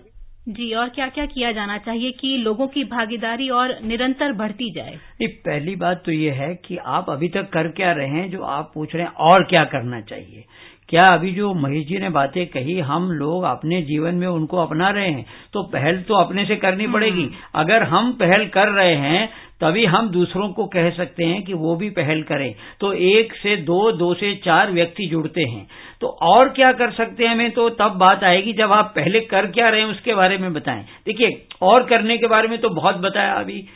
जी 0.49 0.73
और 0.75 0.89
क्या 0.89 1.07
क्या 1.09 1.27
किया 1.27 1.53
जाना 1.53 1.77
चाहिए 1.79 2.11
कि 2.11 2.37
लोगों 2.37 2.67
की 2.67 2.85
भागीदारी 2.85 3.49
और 3.49 3.79
निरंतर 3.85 4.33
बढ़ती 4.33 4.71
जाए? 4.71 4.99
पहली 5.23 5.77
बात 5.77 6.03
तो 6.07 6.13
ये 6.13 6.31
है 6.31 6.55
कि 6.55 6.77
आप 6.77 7.11
अभी 7.11 7.29
तक 7.29 7.51
कर 7.53 7.69
क्या 7.69 7.93
रहे 7.93 8.09
हैं 8.09 8.31
जो 8.31 8.43
आप 8.43 8.73
पूछ 8.75 8.95
रहे 8.95 9.05
हैं 9.05 9.13
और 9.13 9.45
क्या 9.45 9.65
करना 9.65 10.01
चाहिए? 10.01 10.45
क्या 10.89 11.05
अभी 11.07 11.33
जो 11.33 11.53
महेश 11.55 11.87
जी 11.87 11.99
ने 11.99 12.09
बातें 12.09 12.47
कही 12.47 12.79
हम 12.81 13.11
लोग 13.13 13.43
अपने 13.43 13.83
जीवन 13.83 14.15
में 14.15 14.27
उनको 14.27 14.57
अपना 14.57 14.91
रहे 14.91 15.11
हैं? 15.11 15.27
तो 15.53 15.63
पहल 15.63 16.03
तो 16.03 16.15
अपने 16.15 16.45
से 16.45 16.57
करनी 16.57 16.87
पड़ेगी। 16.87 17.29
अगर 17.55 17.83
हम 17.83 18.13
पहल 18.13 18.47
कर 18.47 18.69
रहे 18.69 18.95
हैं 18.95 19.29
तभी 19.61 19.85
हम 19.85 20.09
दूसरों 20.09 20.49
को 20.49 20.67
कह 20.67 20.91
सकते 20.91 21.25
हैं 21.25 21.43
कि 21.43 21.55
वो 21.55 21.77
भी 21.77 21.91
पहल 21.91 22.23
करें। 22.23 22.55
तो 22.81 22.93
एक 22.93 23.35
से 23.35 23.57
दो 23.57 23.93
दो 23.93 24.15
से 24.15 24.35
चार 24.35 24.73
व्यक्ति 24.73 25.07
जुड़ते 25.07 25.43
हैं। 25.43 25.67
तो 26.03 26.09
और 26.09 26.49
क्या 26.49 26.73
कर 26.73 26.91
सकते 26.91 27.25
हैं 27.25 27.31
हमें? 27.31 27.51
तो 27.51 27.71
तब 27.71 27.89
बात 27.89 28.25
आएगी 28.25 28.53
जब 28.53 28.73
आप 28.73 28.93
पहले 28.97 29.21
कर 29.21 29.47
क्या 29.47 29.69
रहे 29.69 29.81
हैं 29.81 29.89
उसके 29.89 30.15
बारे 30.15 30.39
में 30.39 30.53
बताएँ। 30.53 30.85
देखिए, 31.07 31.47
और 31.63 31.83
करने 31.83 32.19
के 32.19 32.27
बारे 32.27 32.49
में 32.49 32.59
तो 32.59 32.69
बहुत 32.69 32.97
बताया 32.97 33.33
अभी। 33.33 33.67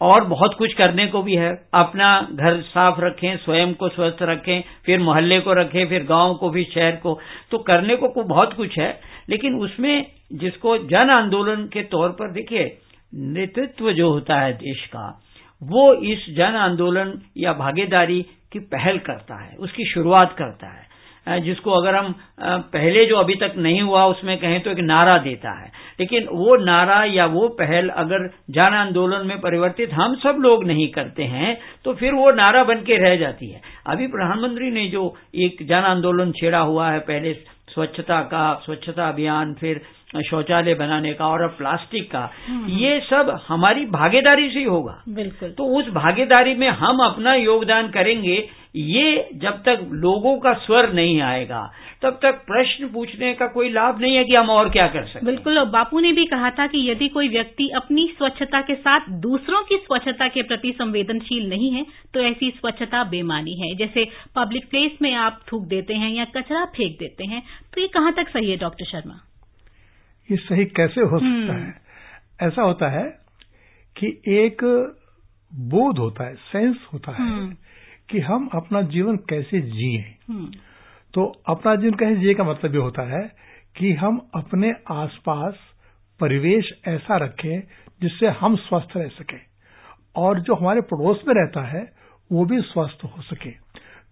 और 0.00 0.24
बहुत 0.24 0.54
कुछ 0.54 0.72
करने 0.72 1.06
को 1.06 1.22
भी 1.22 1.34
है। 1.34 1.68
अपना 1.74 2.28
घर 2.32 2.60
साफ़ 2.60 3.00
रखें, 3.00 3.36
स्वयं 3.36 3.74
को 3.74 3.88
स्वस्थ 3.88 4.16
रखें, 4.22 4.64
फिर 4.86 5.00
मोहल्ले 5.00 5.40
को 5.40 5.52
रखें, 5.52 5.86
फिर 5.86 6.04
गाँव 6.04 6.34
को 6.34 6.50
भी 6.50 6.64
शहर 6.64 6.92
को। 6.92 7.20
तो 7.50 7.58
करने 7.58 7.96
को 7.96 8.24
बहुत 8.24 8.52
कुछ 8.52 8.78
है। 8.78 9.00
लेकिन 9.28 9.54
उसमें 9.54 10.06
जिसको 10.32 10.78
जन 10.78 11.10
आंदोलन 11.10 11.64
के 11.72 11.82
तौर 11.82 12.08
पर 12.08 12.32
देखिए, 12.32 12.78
नेतृत्व 13.14 13.92
जो 13.92 14.10
होता 14.10 14.40
है 14.40 14.52
देश 14.52 14.86
का, 14.86 15.22
वो 15.62 15.94
इस 15.94 16.26
जन 16.36 16.54
आंदोलन 16.56 17.22
या 17.36 17.52
भागीदारी 17.52 18.26
की 18.52 18.58
पहल 18.58 18.98
करता 18.98 19.44
है। 19.44 19.56
उसकी 19.56 19.84
शुरुआत 19.84 20.34
करता 20.38 20.66
है। 20.66 20.91
जिसको 21.26 21.70
अगर 21.70 21.94
हम 21.94 22.14
पहले 22.42 23.04
जो 23.06 23.16
अभी 23.16 23.34
तक 23.34 23.54
नहीं 23.58 23.82
हुआ 23.82 24.04
उसमें 24.06 24.36
कहें 24.38 24.60
तो 24.60 24.70
एक 24.70 24.78
नारा 24.80 25.16
देता 25.18 25.50
है। 25.52 25.70
लेकिन 26.00 26.26
वो 26.28 26.56
नारा 26.56 27.02
या 27.06 27.26
वो 27.28 27.48
पहल 27.58 27.88
अगर 27.96 28.26
जन 28.50 28.74
आंदोलन 28.76 29.26
में 29.26 29.40
परिवर्तित 29.40 29.92
हम 29.92 30.14
सब 30.16 30.38
लोग 30.40 30.64
नहीं 30.64 30.88
करते 30.88 31.24
हैं 31.28 31.56
तो 31.84 31.94
फिर 31.94 32.14
वो 32.14 32.30
नारा 32.32 32.64
बन 32.64 32.82
के 32.82 32.96
रह 32.98 33.16
जाती 33.16 33.50
है। 33.50 33.60
अभी 33.86 34.06
प्रधानमंत्री 34.08 34.70
ने 34.70 34.86
जो 34.88 35.14
एक 35.36 35.66
जन 35.68 35.84
आंदोलन 35.86 36.32
छेड़ा 36.32 36.58
हुआ 36.60 36.90
है 36.90 36.98
पहले 37.00 37.32
स्वच्छता 37.68 38.20
का 38.22 38.52
स्वच्छता 38.64 39.08
अभियान 39.08 39.52
फिर 39.54 39.80
शौचालय 40.30 40.74
बनाने 40.74 41.12
का 41.12 41.26
और 41.26 41.42
अब 41.42 41.50
प्लास्टिक 41.50 42.10
का 42.10 42.28
ये 42.70 42.98
सब 43.00 43.30
हमारी 43.48 43.84
भागीदारी 43.86 44.48
से 44.50 44.58
ही 44.58 44.64
होगा। 44.64 44.96
बिल्कुल। 45.08 45.50
तो 45.50 45.64
उस 45.78 45.88
भागीदारी 45.92 46.54
में 46.54 46.68
हम 46.70 46.98
अपना 47.04 47.34
योगदान 47.34 47.88
करेंगे 47.88 48.36
ये 48.74 49.28
जब 49.34 49.62
तक 49.62 49.88
लोगों 49.92 50.38
का 50.38 50.52
स्वर 50.54 50.92
नहीं 50.92 51.20
आएगा 51.20 51.72
तब 52.02 52.18
तक 52.22 52.34
प्रश्न 52.46 52.88
पूछने 52.88 53.32
का 53.34 53.46
कोई 53.46 53.68
लाभ 53.68 54.00
नहीं 54.00 54.16
है 54.16 54.24
कि 54.24 54.34
हम 54.34 54.50
और 54.50 54.70
क्या 54.70 54.86
कर 54.88 55.04
सकते 55.06 55.26
बिल्कुल 55.26 55.58
और 55.58 55.64
बापू 55.64 56.00
ने 56.00 56.12
भी 56.12 56.24
कहा 56.24 56.50
था 56.50 56.66
कि 56.66 56.90
यदि 56.90 57.08
कोई 57.08 57.28
व्यक्ति 57.28 57.68
अपनी 57.68 58.06
स्वच्छता 58.18 58.60
के 58.60 58.74
साथ 58.74 59.00
दूसरों 59.10 59.62
की 59.62 59.76
स्वच्छता 59.76 60.28
के 60.28 60.42
प्रति 60.42 60.72
संवेदनशील 60.72 61.48
नहीं 61.48 61.70
है 61.70 61.86
तो 62.14 62.20
ऐसी 62.20 62.50
स्वच्छता 62.50 63.04
बेमानी 63.04 63.54
है। 63.54 63.74
जैसे 63.76 64.04
पब्लिक 64.36 64.70
प्लेस 64.70 64.92
में 65.02 65.14
आप 65.14 65.40
थूक 65.52 65.66
देते 65.66 65.94
हैं 65.94 66.10
या 66.10 66.24
कचरा 66.24 66.64
फेंक 66.64 66.98
देते 66.98 67.24
हैं 67.24 67.42
तो 67.74 67.80
ये 67.80 67.88
कहाँ 67.88 68.12
तक 68.12 68.28
सही 68.28 68.50
है 68.50 68.56
डॉक्टर 68.56 68.84
शर्मा? 68.84 69.20
ये 70.30 70.36
सही 70.36 70.64
कैसे 70.64 71.00
हो 71.00 71.18
सकता 71.18 71.58
है? 71.58 71.74
ऐसा 72.42 72.62
होता 72.62 72.88
है 72.88 73.04
कि 73.96 74.22
एक 74.28 74.64
बोध 75.52 75.98
होता 75.98 76.24
है 76.24 76.34
सेंस 76.34 76.76
होता 76.92 77.12
है। 77.12 77.62
कि 78.12 78.20
हम 78.20 78.48
अपना 78.54 78.82
जीवन 78.94 79.16
कैसे 79.28 79.60
जिए। 79.60 80.02
तो 81.14 81.24
अपना 81.46 81.74
जीवन 81.76 81.94
कैसे 81.94 82.16
जिये 82.20 82.34
का 82.34 82.44
मतलब 82.44 82.74
ये 82.74 82.80
होता 82.80 83.02
है 83.08 83.22
कि 83.76 83.92
हम 83.92 84.18
अपने 84.34 84.72
आसपास 84.90 85.54
परिवेश 86.20 86.70
ऐसा 86.88 87.16
रखें 87.16 87.60
जिससे 88.02 88.28
हम 88.40 88.56
स्वस्थ 88.56 88.96
रह 88.96 89.08
सके 89.08 89.40
और 90.16 90.40
जो 90.40 90.54
हमारे 90.54 90.80
पड़ोस 90.80 91.24
में 91.28 91.34
रहता 91.34 91.66
है 91.68 91.82
वो 92.32 92.44
भी 92.44 92.60
स्वस्थ 92.60 93.04
हो 93.04 93.22
सके। 93.22 93.50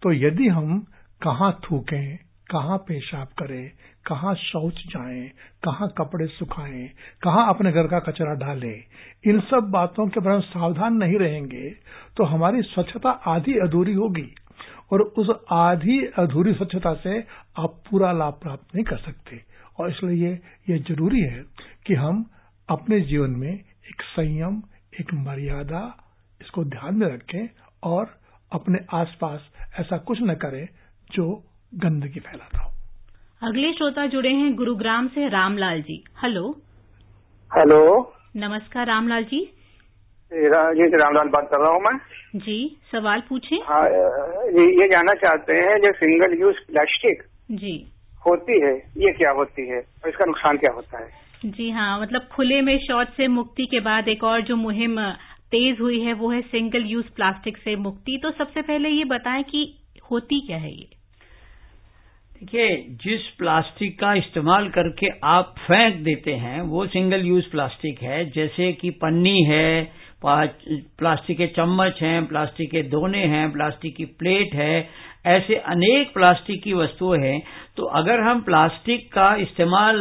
तो 0.03 0.13
यदि 0.13 0.49
हम 0.49 0.79
कहाँ 1.23 1.53
थूकें 1.65 2.17
कहाँ 2.51 2.79
पेशाब 2.79 3.29
करें 3.39 3.71
कहाँ 4.07 4.35
शौच 4.37 4.83
जाएँ, 4.89 5.29
कहाँ 5.65 5.89
कपड़े 5.99 6.27
सुखाएँ, 6.29 6.87
कहाँ 7.23 7.49
अपने 7.49 7.73
घर 7.73 7.87
का 7.87 7.99
कचरा 8.01 8.35
डालें, 8.37 8.83
इन 9.25 9.41
सब 9.41 9.71
बातों 9.71 10.07
के 10.09 10.21
बारे 10.21 10.37
में 10.37 10.43
सावधान 10.45 10.95
नहीं 10.95 11.19
रहेंगे 11.19 11.71
तो 12.17 12.25
हमारी 12.25 12.63
स्वच्छता 12.65 13.11
आधी 13.29 13.59
अधूरी 13.59 13.95
होगी 13.95 14.29
और 14.93 15.03
उस 15.03 15.29
आधी 15.53 15.99
अधूरी 16.19 16.53
स्वच्छता 16.55 16.95
से 16.95 17.19
आप 17.59 17.81
पूरा 17.91 18.13
लाभ 18.13 18.39
प्राप्त 18.43 18.75
नहीं 18.75 18.85
कर 18.85 18.97
सकते। 18.99 19.41
और 19.79 19.91
इसलिए 19.91 20.27
ये 20.27 20.33
ये 20.71 20.79
ज़रूरी 20.89 21.21
है 21.21 21.43
कि 21.87 21.95
हम 21.95 22.25
अपने 22.69 23.01
जीवन 23.03 23.31
में 23.31 23.53
एक 23.53 24.03
संयम, 24.09 24.63
एक 25.01 25.15
मर्यादा, 25.15 25.83
इसको 26.41 26.65
ध्यान 26.67 26.97
में 26.97 27.07
रखें 27.07 27.49
और 27.83 28.19
अपने 28.53 28.79
आसपास 28.95 29.49
ऐसा 29.81 29.99
कुछ 29.99 30.19
न 30.23 30.35
करें 30.35 30.67
जो 31.11 31.33
गंदगी 31.75 32.21
फैलाता 32.21 32.63
हो। 32.63 32.73
अगले 33.43 33.73
श्रोता 33.73 34.07
जुड़े 34.07 34.29
हैं 34.29 34.55
गुरुग्राम 34.55 35.07
से 35.09 35.29
रामलाल 35.29 35.81
जी। 35.83 36.05
हेलो। 36.23 36.49
हेलो। 37.51 38.13
नमस्कार 38.37 38.87
रामलाल 38.87 39.25
जी। 39.25 39.41
जी 40.33 40.89
रामलाल 40.97 41.29
बात 41.29 41.49
कर 41.51 41.61
रहा 41.61 41.71
हूँ 41.71 41.81
मैं। 41.83 41.97
जी 42.37 42.77
सवाल 42.93 43.23
पूछें। 43.29 43.57
हाँ 43.57 43.85
ये, 43.87 44.67
ये 44.83 44.89
जानना 44.89 45.15
चाहते 45.15 45.53
हैं 45.53 45.79
जो 45.79 45.93
सिंगल 45.93 46.39
यूज़ 46.41 46.57
प्लास्टिक 46.67 47.23
जी। 47.53 47.75
होती 48.27 48.61
है 48.61 48.75
ये 48.77 49.13
क्या 49.13 49.31
होती 49.31 49.69
है? 49.69 49.81
और 49.81 50.09
इसका 50.09 50.25
नुकसान 50.25 50.57
क्या 50.57 50.73
होता 50.73 50.99
है? 50.99 51.11
जी 51.47 51.71
हाँ 51.71 52.01
मतलब 52.01 52.29
खुले 52.33 52.61
में 52.61 52.79
शौच 52.79 53.09
से 53.09 53.29
मुक्ति 53.29 53.67
के 53.67 53.81
बाद 53.81 54.09
एक 54.09 54.25
और 54.25 54.41
जो 54.43 54.57
मुहिम 54.57 55.01
तेज 55.51 55.81
हुई 55.81 56.01
है 56.01 56.13
वो 56.13 56.31
है 56.31 56.41
सिंगल 56.43 56.87
यूज़ 56.87 57.11
प्लास्टिक 57.17 57.57
से 57.57 57.77
मुक्ति। 57.77 58.21
तो 58.23 58.31
सबसे 58.31 58.63
पहले 58.63 58.89
ये 58.89 59.05
बताएँ 59.05 59.43
कि 59.43 59.69
होती 60.11 60.47
क्या 60.47 60.57
है 60.57 60.73
ये? 60.73 60.89
देखिए, 62.41 62.77
जिस 63.03 63.27
प्लास्टिक 63.39 63.99
का 64.01 64.13
इस्तेमाल 64.15 64.69
करके 64.69 65.09
आप 65.25 65.55
फेंक 65.59 65.97
देते 66.05 66.33
हैं, 66.35 66.61
वो 66.63 66.87
सिंगल 66.87 67.27
यूज़ 67.27 67.51
प्लास्टिक 67.51 68.01
है। 68.03 68.25
जैसे 68.31 68.73
कि 68.73 68.91
पन्नी 69.03 69.43
है 69.45 70.01
प्लास्टिक 70.25 71.37
के 71.39 71.47
चम्मच 71.49 72.01
हैं, 72.03 72.25
प्लास्टिक 72.27 72.71
के 72.71 72.83
दोने 72.89 73.25
हैं, 73.27 73.51
प्लास्टिक 73.53 73.97
की 73.97 74.05
प्लेट 74.19 74.55
है, 74.55 74.89
ऐसे 75.27 75.55
अनेक 75.69 76.13
प्लास्टिक 76.15 76.63
की 76.63 76.73
वस्तुएँ 76.73 77.21
हैं। 77.21 77.41
तो 77.77 77.87
अगर 78.01 78.21
हम 78.21 78.41
प्लास्टिक 78.43 79.07
का 79.13 79.35
इस्तेमाल 79.41 79.99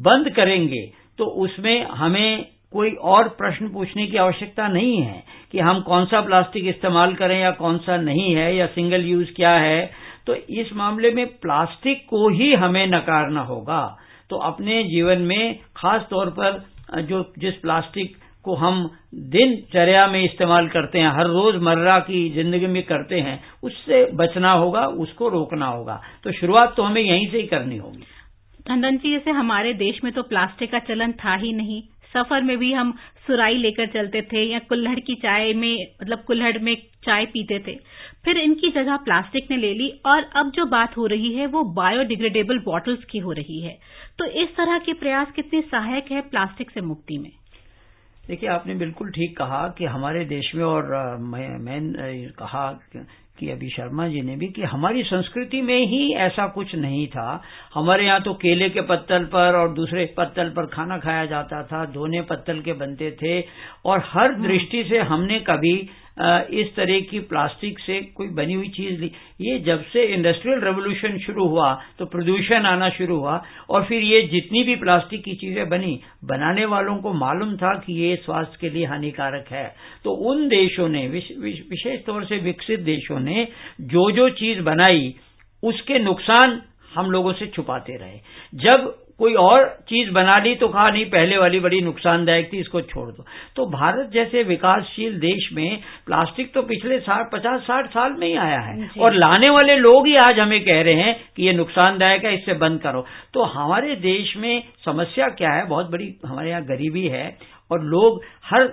बंद 0.00 0.30
करेंगे 0.30 0.84
तो 1.18 1.24
उसमें 1.44 1.84
हमें 1.94 2.46
कोई 2.72 2.90
और 3.12 3.28
प्रश्न 3.38 3.68
पूछने 3.68 4.06
की 4.06 4.16
आवश्यकता 4.18 4.68
नहीं 4.68 5.00
है 5.02 5.22
कि 5.52 5.58
हम 5.60 5.80
कौन 5.82 6.04
सा 6.06 6.20
प्लास्टिक 6.20 6.66
इस्तेमाल 6.68 7.14
करें 7.14 7.40
या 7.40 7.50
कौन 7.54 7.78
सा 7.78 7.96
नहीं 7.98 8.34
है, 8.34 8.54
या 8.56 8.66
सिंगल 8.68 9.04
यूज़ 9.06 9.32
क्या 9.36 9.54
है। 9.58 10.09
तो 10.30 10.34
इस 10.34 10.72
मामले 10.72 11.10
में 11.10 11.26
प्लास्टिक 11.26 12.04
को 12.10 12.28
ही 12.28 12.52
हमें 12.54 12.86
नकारना 12.86 13.40
होगा। 13.40 13.98
तो 14.30 14.36
अपने 14.36 14.82
जीवन 14.84 15.18
में 15.18 15.58
खास 15.76 16.02
तौर 16.10 16.30
पर, 16.30 16.64
जो 17.02 17.32
जिस 17.38 17.54
प्लास्टिक 17.54 18.16
को 18.44 18.54
हम 18.54 18.90
दिनचर्या 19.14 20.06
में 20.06 20.22
इस्तेमाल 20.24 20.68
करते 20.68 20.98
हैं, 20.98 21.08
हर 21.08 21.26
रोज 21.26 21.56
मर्रा 21.62 21.98
की 21.98 22.30
ज़िंदगी 22.30 22.66
में 22.66 22.82
करते 22.82 23.20
हैं, 23.20 23.40
उससे 23.62 24.04
बचना 24.14 24.52
होगा, 24.52 24.86
उसको 24.86 25.28
रोकना 25.28 25.66
होगा। 25.66 26.00
तो 26.24 26.32
शुरुआत 26.32 26.74
तो 26.76 26.82
हमें 26.82 27.02
यहीं 27.02 27.28
से 27.30 27.36
ही 27.36 27.46
करनी 27.46 27.76
होगी। 27.76 28.04
टंडन 28.68 28.96
जी 28.96 29.12
जैसे 29.12 29.30
हमारे 29.30 29.72
देश 29.74 30.00
में 30.04 30.12
तो 30.12 30.22
प्लास्टिक 30.22 30.70
का 30.72 30.78
चलन 30.78 31.12
था 31.12 31.34
ही 31.34 31.52
नहीं। 31.52 31.82
सफ़र 32.12 32.42
में 32.42 32.56
भी 32.58 32.72
हम 32.72 32.92
सुराई 33.26 33.54
लेकर 33.54 33.86
चलते 33.86 34.22
थे 34.22 34.44
या 34.52 34.58
कुल्हड़ 34.58 35.00
की 35.00 35.14
चाय 35.14 35.52
में 35.52 35.86
मतलब 36.02 36.22
कुल्हड़ 36.26 36.58
में 36.58 36.74
चाय 37.04 37.26
पीते 37.26 37.58
थे। 37.58 37.74
फिर 38.24 38.38
इनकी 38.38 38.70
जगह 38.70 38.96
प्लास्टिक 38.96 39.50
ने 39.50 39.56
ले 39.56 39.74
ली 39.74 39.88
और 40.06 40.30
अब 40.36 40.50
जो 40.50 40.66
बात 40.66 40.96
हो 40.96 41.06
रही 41.06 41.32
है 41.32 41.46
वो 41.46 41.62
बायोडिग्रेडेबल 41.74 42.58
बॉटल्स 42.58 43.04
की 43.04 43.18
हो 43.18 43.32
रही 43.32 43.60
है। 43.60 43.78
तो 44.18 44.24
इस 44.24 44.56
तरह 44.56 44.78
के 44.78 44.92
प्रयास 44.92 45.32
कितने 45.36 45.60
सहायक 45.60 46.10
है 46.12 46.20
प्लास्टिक 46.20 46.70
से 46.70 46.80
मुक्ति 46.80 47.18
में? 47.18 47.30
देखिए 48.26 48.48
आपने 48.48 48.74
बिल्कुल 48.74 49.10
ठीक 49.10 49.36
कहा 49.38 49.74
कि 49.78 49.84
हमारे 49.84 50.24
देश 50.24 50.54
में 50.54 50.64
और 50.64 51.16
मैं, 51.18 51.48
मैं 51.58 52.28
कहा 52.30 52.72
कि 53.40 53.50
अभी 53.50 53.68
शर्मा 53.68 54.06
जी 54.08 54.20
ने 54.22 54.36
भी 54.36 54.46
कि 54.46 54.62
हमारी 54.62 55.02
संस्कृति 55.02 55.60
में 55.62 55.78
ही 55.86 56.02
ऐसा 56.20 56.46
कुछ 56.46 56.74
नहीं 56.74 57.06
था। 57.06 57.28
हमारे 57.74 58.04
यहाँ 58.04 58.20
तो 58.20 58.34
केले 58.34 58.68
के 58.70 58.80
पत्तल 58.80 59.24
पर 59.24 59.56
और 59.56 59.72
दूसरे 59.74 60.04
पत्तल 60.16 60.50
पर 60.50 60.66
खाना 60.66 60.98
खाया 60.98 61.24
जाता 61.26 61.62
था 61.62 61.84
दोने 61.92 62.20
पत्तल 62.30 62.60
के 62.60 62.72
बनते 62.72 63.10
थे 63.22 63.40
और 63.84 64.02
हर 64.06 64.34
दृष्टि 64.40 64.84
से 64.84 64.98
हमने 65.08 65.40
कभी 65.40 65.74
इस 66.52 66.74
तरह 66.76 67.00
की 67.00 67.18
प्लास्टिक 67.28 67.78
से 67.78 68.00
कोई 68.16 68.28
बनी 68.34 68.54
हुई 68.54 68.68
चीज़ 68.70 69.00
ली 69.00 69.10
ये 69.40 69.58
जब 69.60 69.84
से 69.84 70.02
इंडस्ट्रियल 70.14 70.60
रेवोल्यूशन 70.60 71.18
शुरू 71.18 71.46
हुआ 71.48 71.72
तो 71.98 72.06
प्रदूषण 72.06 72.66
आना 72.66 72.88
शुरू 72.90 73.16
हुआ, 73.16 73.42
और 73.70 73.84
फिर 73.84 74.02
ये 74.02 74.20
जितनी 74.28 74.62
भी 74.64 74.74
प्लास्टिक 74.76 75.24
की 75.24 75.34
चीज़ें 75.36 75.68
बनी, 75.68 76.00
बनाने 76.24 76.64
वालों 76.66 76.96
को 76.96 77.12
मालूम 77.14 77.56
था 77.56 77.72
कि 77.78 78.00
ये 78.00 78.16
स्वास्थ्य 78.16 78.58
के 78.60 78.70
लिए 78.70 78.86
हानिकारक 78.86 79.46
है। 79.50 79.66
तो 80.04 80.12
उन 80.30 80.46
देशों 80.48 80.88
ने 80.88 81.06
विशेष 81.08 82.04
तौर 82.06 82.24
से 82.24 82.38
विकसित 82.40 82.80
देशों 82.82 83.20
ने 83.20 83.46
जो 83.82 84.10
जो 84.10 84.28
चीज़ 84.36 84.60
बनाई, 84.62 85.14
उसके 85.62 85.98
नुकसान 86.00 86.60
हम 86.94 87.10
लोगों 87.10 87.32
से 87.32 87.46
छुपाते 87.46 87.96
रहे। 87.96 88.18
जब 88.60 88.94
कोई 89.20 89.34
और 89.36 89.64
चीज़ 89.88 90.10
बना 90.10 90.38
ली 90.38 90.54
तो 90.56 90.68
कहा 90.68 90.88
नहीं 90.90 91.04
पहले 91.06 91.38
वाली 91.38 91.60
बड़ी 91.60 91.80
नुकसानदायक 91.80 92.52
थी 92.52 92.60
इसको 92.60 92.80
छोड़ 92.82 93.08
दो। 93.10 93.24
तो 93.56 93.66
भारत 93.70 94.10
जैसे 94.12 94.42
विकासशील 94.42 95.18
देश 95.20 95.48
में 95.52 95.80
प्लास्टिक 96.06 96.52
तो 96.54 96.62
पिछले 96.64 96.98
साठ 97.00 97.30
पचास 97.32 97.60
साठ 97.62 97.90
साल 97.90 98.12
में 98.12 98.26
ही 98.26 98.34
आया 98.38 98.60
है। 98.60 98.90
और 99.00 99.14
लाने 99.14 99.50
वाले 99.50 99.76
लोग 99.78 100.06
ही 100.06 100.16
आज 100.18 100.38
हमें 100.38 100.60
कह 100.60 100.82
रहे 100.82 100.94
हैं 100.94 101.14
कि 101.36 101.46
ये 101.46 101.52
नुकसानदायक 101.52 102.24
है 102.24 102.34
इससे 102.34 102.54
बंद 102.56 102.80
करो। 102.80 103.04
तो 103.34 103.44
हमारे 103.50 103.96
देश 104.02 104.36
में 104.36 104.62
समस्या 104.84 105.28
क्या 105.38 105.50
है? 105.50 105.66
बहुत 105.66 105.90
बड़ी 105.90 106.14
हमारे 106.26 106.50
यहाँ 106.50 106.62
गरीबी 106.66 107.06
है 107.08 107.26
और 107.70 107.84
लोग 107.86 108.22
हर 108.44 108.70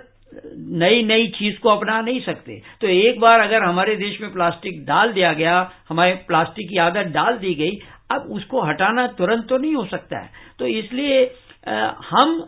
नई 0.79 1.03
नई 1.03 1.27
चीज़ 1.35 1.59
को 1.59 1.69
अपना 1.69 1.99
नहीं 2.01 2.19
सकते। 2.21 2.59
तो 2.81 2.87
एक 2.87 3.19
बार 3.19 3.39
अगर 3.39 3.63
हमारे 3.63 3.95
देश 3.95 4.19
में 4.21 4.31
प्लास्टिक 4.33 4.83
डाल 4.85 5.13
दिया 5.13 5.31
गया 5.33 5.59
हमारे 5.89 6.13
प्लास्टिक 6.27 6.69
की 6.69 6.77
आदत 6.77 7.13
डाल 7.13 7.37
दी 7.37 7.53
गई 7.55 7.77
अब 8.09 8.27
उसको 8.31 8.61
हटाना 8.61 9.07
तुरंत 9.17 9.47
तो 9.49 9.57
नहीं 9.57 9.73
हो 9.75 9.85
सकता 9.85 10.19
है। 10.19 10.29
तो 10.59 10.67
इसलिए 10.67 11.23
हम 12.09 12.47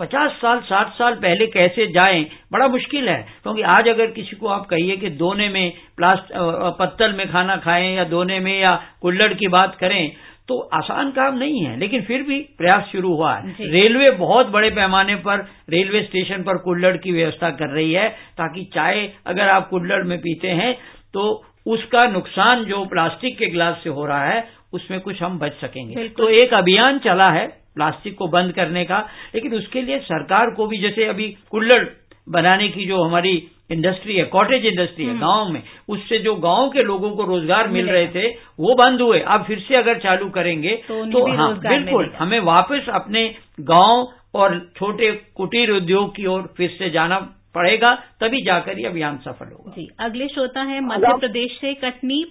पचास 0.00 0.30
साल 0.32 0.60
साठ 0.60 0.92
साल 0.94 1.14
पहले 1.16 1.46
कैसे 1.48 1.86
जाएँ 1.92 2.24
बड़ा 2.52 2.66
मुश्किल 2.68 3.08
है। 3.08 3.20
क्योंकि 3.42 3.62
आज 3.74 3.88
अगर 3.88 4.10
किसी 4.10 4.36
को 4.36 4.48
आप 4.48 4.66
कहिए 4.66 4.96
कि 4.96 5.10
दोने 5.18 5.48
में 5.48 5.72
प्लास्ट 5.96 6.32
पत्तल 6.78 7.12
में 7.12 7.26
खाना 7.32 7.56
खाएँ 7.64 7.94
या 7.96 8.04
दोने 8.06 8.38
में 8.40 8.58
या 8.60 8.74
कुल्लड़ 9.02 9.32
की 9.34 9.48
बात 9.48 9.76
करें 9.80 10.12
तो 10.48 10.58
आसान 10.74 11.10
काम 11.10 11.36
नहीं 11.38 11.64
है। 11.64 11.76
लेकिन 11.78 12.02
फिर 12.02 12.22
भी 12.22 12.38
प्रयास 12.58 12.84
शुरू 12.92 13.14
हुआ 13.14 13.34
है। 13.34 13.70
रेलवे 13.70 14.10
बहुत 14.18 14.46
बड़े 14.50 14.70
पैमाने 14.70 15.14
पर 15.26 15.46
रेलवे 15.70 16.02
स्टेशन 16.02 16.42
पर 16.42 16.58
कुल्लड़ 16.58 16.96
की 16.96 17.12
व्यवस्था 17.12 17.50
कर 17.58 17.74
रही 17.74 17.92
है 17.92 18.08
ताकि 18.38 18.64
चाय 18.74 19.08
अगर 19.26 19.48
आप 19.48 19.68
कुल्लड़ 19.68 20.02
में 20.04 20.18
पीते 20.18 20.48
हैं 20.60 20.72
तो 21.14 21.30
उसका 21.68 22.06
नुकसान 22.06 22.64
जो 22.64 22.84
प्लास्टिक 22.84 23.38
के 23.38 23.46
गिलास 23.46 23.80
से 23.84 23.90
हो 23.90 24.06
रहा 24.06 24.24
है 24.24 24.46
उसमें 24.74 25.00
कुछ 25.00 25.22
हम 25.22 25.38
बच 25.38 25.52
सकेंगे। 25.60 26.08
तो 26.08 26.28
एक 26.28 26.54
अभियान 26.54 26.98
चला 26.98 27.30
है 27.30 27.46
प्लास्टिक 27.74 28.16
को 28.16 28.28
बंद 28.28 28.52
करने 28.52 28.84
का 28.84 28.98
लेकिन 29.34 29.54
उसके 29.54 29.82
लिए 29.82 29.98
सरकार 29.98 30.50
को 30.50 30.66
भी 30.66 30.78
जैसे 30.78 31.04
अभी 31.04 31.28
कुल्लड़ 31.50 31.84
बनाने 32.28 32.68
की 32.68 32.86
जो 32.86 33.02
हमारी 33.02 33.32
इंडस्ट्री 33.72 34.14
है 34.16 34.24
कॉटेज 34.24 34.66
इंडस्ट्री 34.66 35.04
है 35.04 35.10
हम्म। 35.10 35.20
गाँव 35.20 35.48
में 35.48 35.62
उससे 35.88 36.18
जो 36.18 36.34
गाँव 36.34 36.68
के 36.68 36.82
लोगों 36.82 37.10
को 37.10 37.24
रोज़गार 37.24 37.68
मिल 37.68 37.88
रहे 37.88 38.06
थे 38.06 38.28
वो 38.60 38.74
बंद 38.74 39.00
हुए। 39.00 39.20
अब 39.20 39.44
फिर 39.44 39.58
से 39.58 39.76
अगर 39.76 39.98
चालू 39.98 40.28
करेंगे 40.28 40.74
तो, 40.88 41.04
तो 41.04 41.36
हाँ 41.36 41.52
बिल्कुल 41.58 42.10
हमें 42.18 42.38
वापस 42.40 42.88
अपने 42.92 43.34
गाँव 43.60 44.08
और 44.34 44.58
छोटे 44.76 45.12
कुटीर 45.36 45.70
उद्योग 45.70 46.14
की 46.16 46.26
ओर 46.26 46.54
फिर 46.56 46.70
से 46.70 46.90
जाना 46.90 47.18
पड़ेगा 47.54 47.94
तभी 48.20 48.40
जाकर 48.44 48.78
ये 48.78 48.86
अभियान 48.86 49.16
सफल 49.18 49.46
होगा। 49.48 49.72
जी 49.72 49.88
अगले 50.00 50.28
श्रोता 50.28 50.62
है 50.62 50.80
मध्य 50.82 51.16
प्रदेश 51.18 51.58
से 51.60 51.74
कटनी 51.76 52.24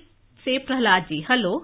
से 0.45 0.57
प्रहलाद 0.59 1.03
जी। 1.03 1.19
हेलो। 1.29 1.57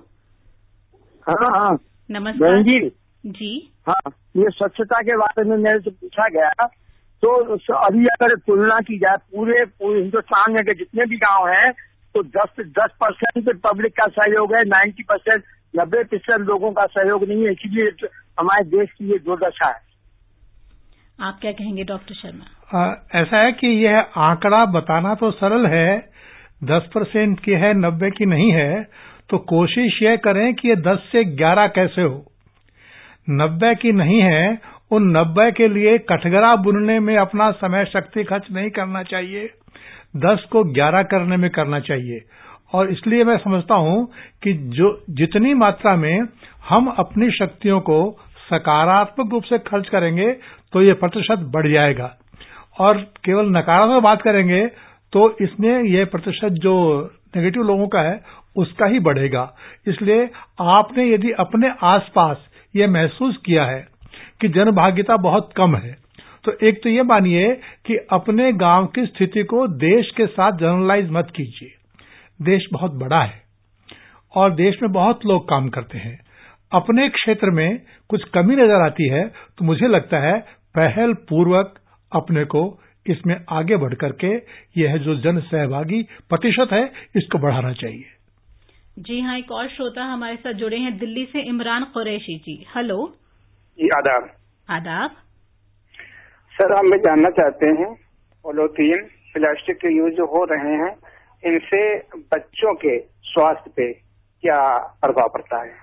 हाँ 1.27 1.51
हाँ। 1.51 1.77
नमस्कार। 2.10 2.62
जी। 2.63 2.79
जी। 3.24 3.51
हाँ 3.88 4.12
ये 4.38 4.50
स्वच्छता 4.51 5.01
के 5.01 5.17
बारे 5.17 5.43
में 5.43 5.57
मेरे 5.57 5.79
से 5.79 5.89
पूछा 5.91 6.27
गया। 6.29 6.65
तो 7.24 7.29
अभी 7.75 8.05
अगर 8.07 8.36
तुलना 8.38 8.79
की 8.81 8.98
जाए 9.00 9.17
पूरे 9.31 9.63
पूरे 9.65 10.00
हिंदुस्तान 10.00 10.53
में 10.53 10.63
के 10.65 10.74
जितने 10.75 11.05
भी 11.05 11.17
गाँव 11.17 11.48
हैं 11.50 11.72
तो 12.15 12.24
दस 12.24 12.60
दस 12.60 12.98
परसेंट 13.01 13.62
पब्लिक 13.62 13.93
का 13.93 14.07
सहयोग 14.10 14.55
है 14.55 14.63
नाइन्टी 14.65 15.03
परसेंट 15.03 15.43
नब्बे 15.74 16.03
प्रतिशत 16.03 16.45
लोगों 16.48 16.72
का 16.72 16.86
सहयोग 16.88 17.24
नहीं 17.24 17.45
है। 17.45 17.51
इसीलिए 17.51 18.10
हमारे 18.39 18.63
देश 18.69 18.91
की 18.91 19.12
ये 19.12 19.17
दुर्दशा 19.19 19.67
है। 19.67 19.81
आप 21.19 21.38
क्या 21.41 21.51
कहेंगे 21.53 21.83
डॉक्टर 21.86 22.15
शर्मा? 22.15 22.45
ऐसा 22.74 23.38
है 23.38 23.51
कि 23.51 23.68
यह 23.68 23.98
आंकड़ा 24.00 24.65
बताना 24.65 25.15
तो 25.15 25.32
सरल 25.32 25.65
है, 25.65 26.10
दस 26.63 26.89
परसेंट 26.94 27.39
की 27.39 27.51
है, 27.51 27.74
नब्बे 27.74 28.09
की 28.12 28.25
नहीं 28.25 28.51
है 28.51 28.88
तो 29.29 29.38
कोशिश 29.38 30.01
यह 30.03 30.16
करें 30.16 30.53
कि 30.53 30.70
यह 30.70 30.75
दस 30.75 31.09
से 31.12 31.24
ग्यारह 31.24 31.68
कैसे 31.68 32.01
हो। 32.01 32.25
नब्बे 33.29 33.75
की 33.75 33.92
नहीं 33.92 34.22
है, 34.22 34.59
उन 34.92 35.18
नब्बे 35.18 35.51
के 35.51 35.68
लिए 35.68 35.98
कठगरा 35.98 36.55
बुनने 36.55 37.00
में 37.00 37.18
अपना 37.18 37.51
समय 37.51 37.86
शक्ति 37.86 38.24
खर्च 38.24 38.48
नहीं 38.51 38.70
करना 38.70 39.03
चाहिए। 39.03 39.50
दस 40.16 40.46
को 40.51 40.64
ग्यारह 40.64 41.03
करने 41.03 41.38
में 41.38 41.50
करना 41.50 41.79
चाहिए। 41.79 42.22
और 42.74 42.90
इसलिए 42.90 43.24
मैं 43.24 43.38
समझता 43.38 43.75
हूँ 43.75 44.05
कि 44.44 44.53
जो, 44.53 45.03
जितनी 45.09 45.53
मात्रा 45.53 45.96
में 45.96 46.20
हम 46.70 46.88
अपनी 46.88 47.31
शक्तियों 47.31 47.79
को 47.79 48.18
सकारात्मक 48.50 49.31
रूप 49.31 49.44
से 49.44 49.57
खर्च 49.57 49.90
करेंगे 49.90 50.31
तो 50.74 50.81
ये 50.81 50.94
प्रतिशत 50.94 51.40
बढ़ 51.40 51.68
जाएगा। 51.68 52.16
और 52.75 53.01
केवल 53.25 53.50
नकारात्मक 53.50 54.03
बात 54.03 54.22
करेंगे 54.22 54.66
तो 55.14 55.29
इसमें 55.42 55.83
यह 55.83 56.05
प्रतिशत 56.05 56.53
जो 56.62 56.75
नेगेटिव 57.36 57.64
लोगों 57.64 57.88
का 57.88 58.01
है, 58.01 58.22
उसका 58.55 58.86
ही 58.86 59.00
बढ़ेगा। 59.00 59.44
इसलिए 59.88 60.29
आपने 60.62 61.05
यदि 61.05 61.31
अपने 61.40 61.70
आसपास 61.86 62.46
ये 62.74 62.88
महसूस 62.90 63.38
किया 63.46 63.64
है 63.66 63.86
कि 64.42 64.48
जनभाग्यता 64.50 65.18
बहुत 65.20 65.50
कम 65.57 65.75
है 65.75 65.96
तो 66.46 66.51
एक 66.68 66.81
तो 66.83 66.90
ये 66.90 67.03
मानिए 67.03 67.53
कि 67.86 67.96
अपने 68.12 68.51
गाँव 68.55 68.86
की 68.96 69.05
स्थिति 69.05 69.44
को 69.46 69.68
देश 69.79 70.09
के 70.12 70.25
साथ 70.27 70.57
जनरलाइज 70.59 71.09
मत 71.12 71.31
कीजिए। 71.36 71.72
देश 72.40 72.68
बहुत 72.74 72.94
बड़ा 72.96 73.22
है 73.22 73.42
और 74.33 74.53
देश 74.55 74.81
में 74.81 74.92
बहुत 74.94 75.25
लोग 75.25 75.48
काम 75.50 75.70
करते 75.70 75.98
हैं। 75.98 76.20
अपने 76.72 77.07
क्षेत्र 77.12 77.51
में 77.51 77.79
कुछ 78.09 78.24
कमी 78.33 78.55
नज़र 78.55 78.81
आती 78.81 79.07
है 79.09 79.24
तो 79.27 79.66
मुझे 79.66 79.88
लगता 79.88 80.20
है 80.20 80.38
पहल 80.75 81.14
पूर्वक 81.29 81.74
अपने 82.13 82.45
को 82.45 82.79
इसमें 83.09 83.45
आगे 83.49 83.77
बढ़ 83.77 83.93
करके 83.93 84.35
यह 84.81 84.97
जो 84.97 85.15
जन 85.15 85.39
सहभागी 85.39 86.03
प्रतिशत 86.03 86.67
है 86.73 86.91
इसको 87.15 87.37
बढ़ाना 87.37 87.73
चाहिए। 87.73 88.05
जी 88.99 89.21
हाँ 89.21 89.37
एक 89.37 89.51
और 89.51 89.69
श्रोता 89.69 90.03
हमारे 90.03 90.35
साथ 90.35 90.53
जुड़े 90.53 90.77
हैं 90.77 90.97
दिल्ली 90.97 91.25
से 91.25 91.41
इमरान 91.41 91.83
कुरैशी 91.83 92.37
जी। 92.37 92.65
हेलो। 92.75 93.13
जी 93.79 93.89
आदाब। 93.89 94.29
आदाब। 94.69 95.11
सर 96.51 96.77
हम 96.77 96.97
जानना 96.97 97.29
चाहते 97.29 97.65
हैं 97.65 97.93
पोलोथीन 98.43 99.07
प्लास्टिक 99.33 99.77
के 99.77 99.97
यूज़ 99.97 100.13
जो 100.13 100.25
हो 100.25 100.43
रहे 100.43 100.73
हैं 100.73 100.95
इनसे 101.45 101.99
बच्चों 102.17 102.75
के 102.75 102.99
स्वास्थ्य 102.99 103.71
पे 103.77 103.93
क्या 104.41 104.77
प्रभाव 104.77 105.29
पड़ता 105.29 105.63
है? 105.63 105.82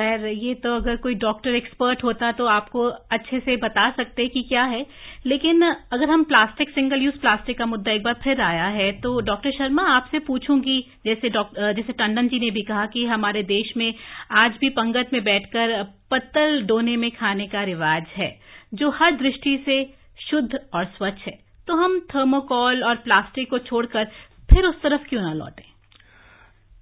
खैर, 0.00 0.26
ये 0.26 0.52
तो 0.54 0.74
अगर 0.76 0.96
कोई 0.96 1.14
डॉक्टर 1.14 1.54
एक्सपर्ट 1.54 2.02
होता 2.04 2.30
तो 2.32 2.44
आपको 2.46 2.84
अच्छे 3.12 3.38
से 3.40 3.56
बता 3.56 3.90
सकते 3.90 4.26
कि 4.28 4.42
क्या 4.42 4.62
है। 4.64 4.84
लेकिन 5.26 5.62
अगर 5.62 6.10
हम 6.10 6.22
प्लास्टिक 6.24 6.70
सिंगल 6.70 7.02
यूज़ 7.02 7.18
प्लास्टिक 7.18 7.58
का 7.58 7.66
मुद्दा 7.66 7.92
एक 7.92 8.02
बार 8.02 8.14
फिर 8.22 8.40
आया 8.40 8.66
है 8.68 8.90
तो 9.00 9.20
डॉक्टर 9.20 9.50
शर्मा, 9.50 9.82
आपसे 9.86 10.18
पूछूँगी, 10.20 10.80
जैसे 11.04 11.30
जैसे 11.30 11.92
टंडन 11.92 12.28
जी 12.28 12.40
ने 12.40 12.50
भी 12.50 12.62
कहा 12.62 12.86
कि 12.86 13.04
हमारे 13.06 13.42
देश 13.44 13.72
में 13.76 13.92
आज 14.36 14.56
भी 14.60 14.68
पंगत 14.70 15.10
में 15.12 15.22
बैठकर 15.24 15.82
पत्तल 16.10 16.60
डोने 16.62 16.96
में 16.96 17.10
खाने 17.10 17.46
का 17.46 17.62
रिवाज 17.64 18.04
है, 18.16 18.34
जो 18.74 18.90
हर 18.92 19.16
दृष्टि 19.16 19.56
से 19.66 19.82
शुद्ध 20.20 20.60
और 20.74 20.84
स्वच्छ 20.96 21.18
है। 21.26 21.38
तो 21.68 21.74
हम 21.76 21.98
थर्मोकॉल 22.14 22.84
और 22.84 22.96
प्लास्टिक 23.04 23.50
को 23.50 23.58
छोड़कर 23.60 24.04
फिर 24.48 24.66
उस 24.66 24.82
तरफ़ 24.82 25.08
क्यों 25.08 25.22
ना 25.22 25.32
लौटें? 25.34 25.64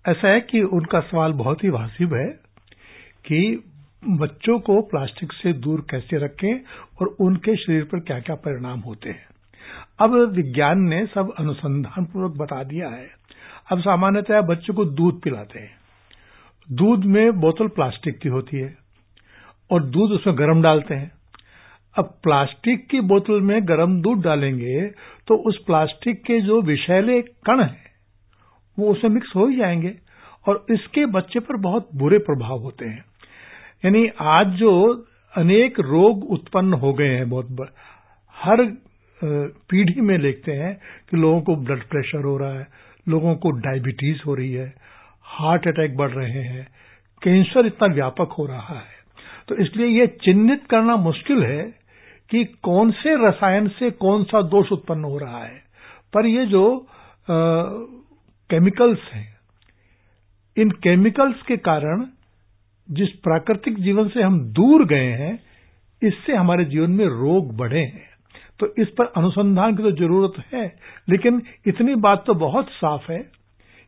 ऐसा 0.04 0.28
है 0.28 0.40
कि 0.40 0.60
उनका 0.72 1.00
सवाल 1.02 1.32
बहुत 1.34 1.64
ही 1.64 1.68
वाजिब 1.70 2.14
है। 2.14 2.28
कि 3.28 3.64
बच्चों 4.08 4.58
को 4.58 4.80
प्लास्टिक 4.82 5.32
से 5.32 5.52
दूर 5.52 5.80
कैसे 5.90 6.18
रखें 6.18 6.60
और 7.00 7.06
उनके 7.20 7.56
शरीर 7.56 7.84
पर 7.84 8.00
क्या 8.00 8.18
क्या 8.20 8.36
परिणाम 8.36 8.80
होते 8.80 9.10
हैं। 9.10 9.26
अब 10.00 10.14
विज्ञान 10.34 10.82
ने 10.82 11.04
सब 11.06 11.32
अनुसंधान 11.38 12.04
पूर्वक 12.04 12.36
बता 12.36 12.62
दिया 12.64 12.88
है। 12.88 13.08
अब 13.72 13.80
सामान्यतः 13.80 14.40
बच्चों 14.40 14.74
को 14.74 14.84
दूध 14.84 15.20
पिलाते 15.22 15.58
हैं। 15.58 15.76
दूध 16.68 17.04
में 17.04 17.40
बोतल 17.40 17.68
प्लास्टिक 17.68 18.18
की 18.18 18.28
होती 18.28 18.56
है 18.56 18.76
और 19.70 19.84
दूध 19.84 20.10
उसमें 20.10 20.38
गर्म 20.38 20.62
डालते 20.62 20.94
हैं। 20.94 21.10
अब 21.96 22.18
प्लास्टिक 22.22 22.86
की 22.88 23.00
बोतल 23.00 23.40
में 23.40 23.68
गर्म 23.68 24.00
दूध 24.02 24.22
डालेंगे 24.22 24.80
तो 25.28 25.36
उस 25.48 25.58
प्लास्टिक 25.66 26.22
के 26.22 26.40
जो 26.40 26.60
विषैले 26.62 27.20
कण 27.22 27.62
हैं, 27.62 27.90
वो 28.78 28.90
उसमें 28.92 29.10
मिक्स 29.10 29.32
हो 29.36 29.46
ही 29.46 29.56
जाएँगे 29.56 29.94
और 30.48 30.66
इसके 30.70 31.06
बच्चे 31.06 31.40
पर 31.40 31.56
बहुत 31.56 31.88
बुरे 31.94 32.18
प्रभाव 32.18 32.58
होते 32.58 32.84
हैं। 32.84 33.04
यानी 33.84 34.06
आज 34.20 34.46
जो 34.58 34.72
अनेक 35.34 35.78
रोग 35.80 36.24
उत्पन्न 36.32 36.72
हो 36.74 36.92
गए 36.92 37.08
हैं 37.08 37.28
बहुत 37.30 37.68
हर 38.36 38.64
पीढ़ी 39.70 40.00
में 40.00 40.20
देखते 40.22 40.52
हैं 40.52 40.74
कि 41.10 41.16
लोगों 41.16 41.40
को 41.40 41.56
ब्लड 41.56 41.82
प्रेशर 41.84 42.24
हो 42.24 42.36
रहा 42.38 42.52
है, 42.52 42.66
लोगों 43.06 43.34
को 43.36 43.50
डायबिटीज़ 43.60 44.20
हो 44.26 44.34
रही 44.34 44.52
है 44.52 44.72
हार्ट 45.28 45.66
अटैक 45.68 45.96
बढ़ 45.96 46.10
रहे 46.10 46.42
हैं 46.42 46.66
कैंसर 47.22 47.66
इतना 47.66 47.88
व्यापक 47.94 48.34
हो 48.38 48.46
रहा 48.46 48.74
है। 48.74 48.96
तो 49.48 49.56
इसलिए 49.56 49.86
यह 49.88 50.06
चिन्हित 50.24 50.66
करना 50.70 50.96
मुश्किल 50.98 51.42
है 51.44 51.62
कि 52.30 52.44
कौन 52.62 52.90
से 52.92 53.14
रसायन 53.26 53.68
से 53.68 53.90
कौन 54.02 54.24
सा 54.24 54.42
दोष 54.48 54.72
उत्पन्न 54.72 55.04
हो 55.04 55.18
रहा 55.18 55.42
है। 55.44 55.62
पर 56.14 56.26
ये 56.26 56.46
जो 56.46 56.64
केमिकल्स 57.26 59.10
हैं, 59.12 59.26
इन 60.56 60.70
केमिकल्स 60.82 61.42
के 61.42 61.56
कारण 61.58 62.06
जिस 62.88 63.08
प्राकृतिक 63.18 63.78
जीवन 63.78 64.08
से 64.08 64.22
हम 64.22 64.38
दूर 64.52 64.84
गए 64.86 65.10
हैं, 65.14 65.38
इससे 66.02 66.34
हमारे 66.34 66.64
जीवन 66.64 66.90
में 66.90 67.04
रोग 67.06 67.56
बढ़े 67.56 67.80
हैं। 67.80 68.06
तो 68.60 68.66
इस 68.82 68.88
पर 68.88 69.12
अनुसंधान 69.16 69.76
की 69.76 69.82
तो 69.82 69.90
ज़रूरत 69.92 70.42
है, 70.52 70.66
लेकिन 71.08 71.42
इतनी 71.66 71.94
बात 71.96 72.24
तो 72.26 72.34
बहुत 72.36 72.70
साफ़ 72.70 73.10
है 73.12 73.18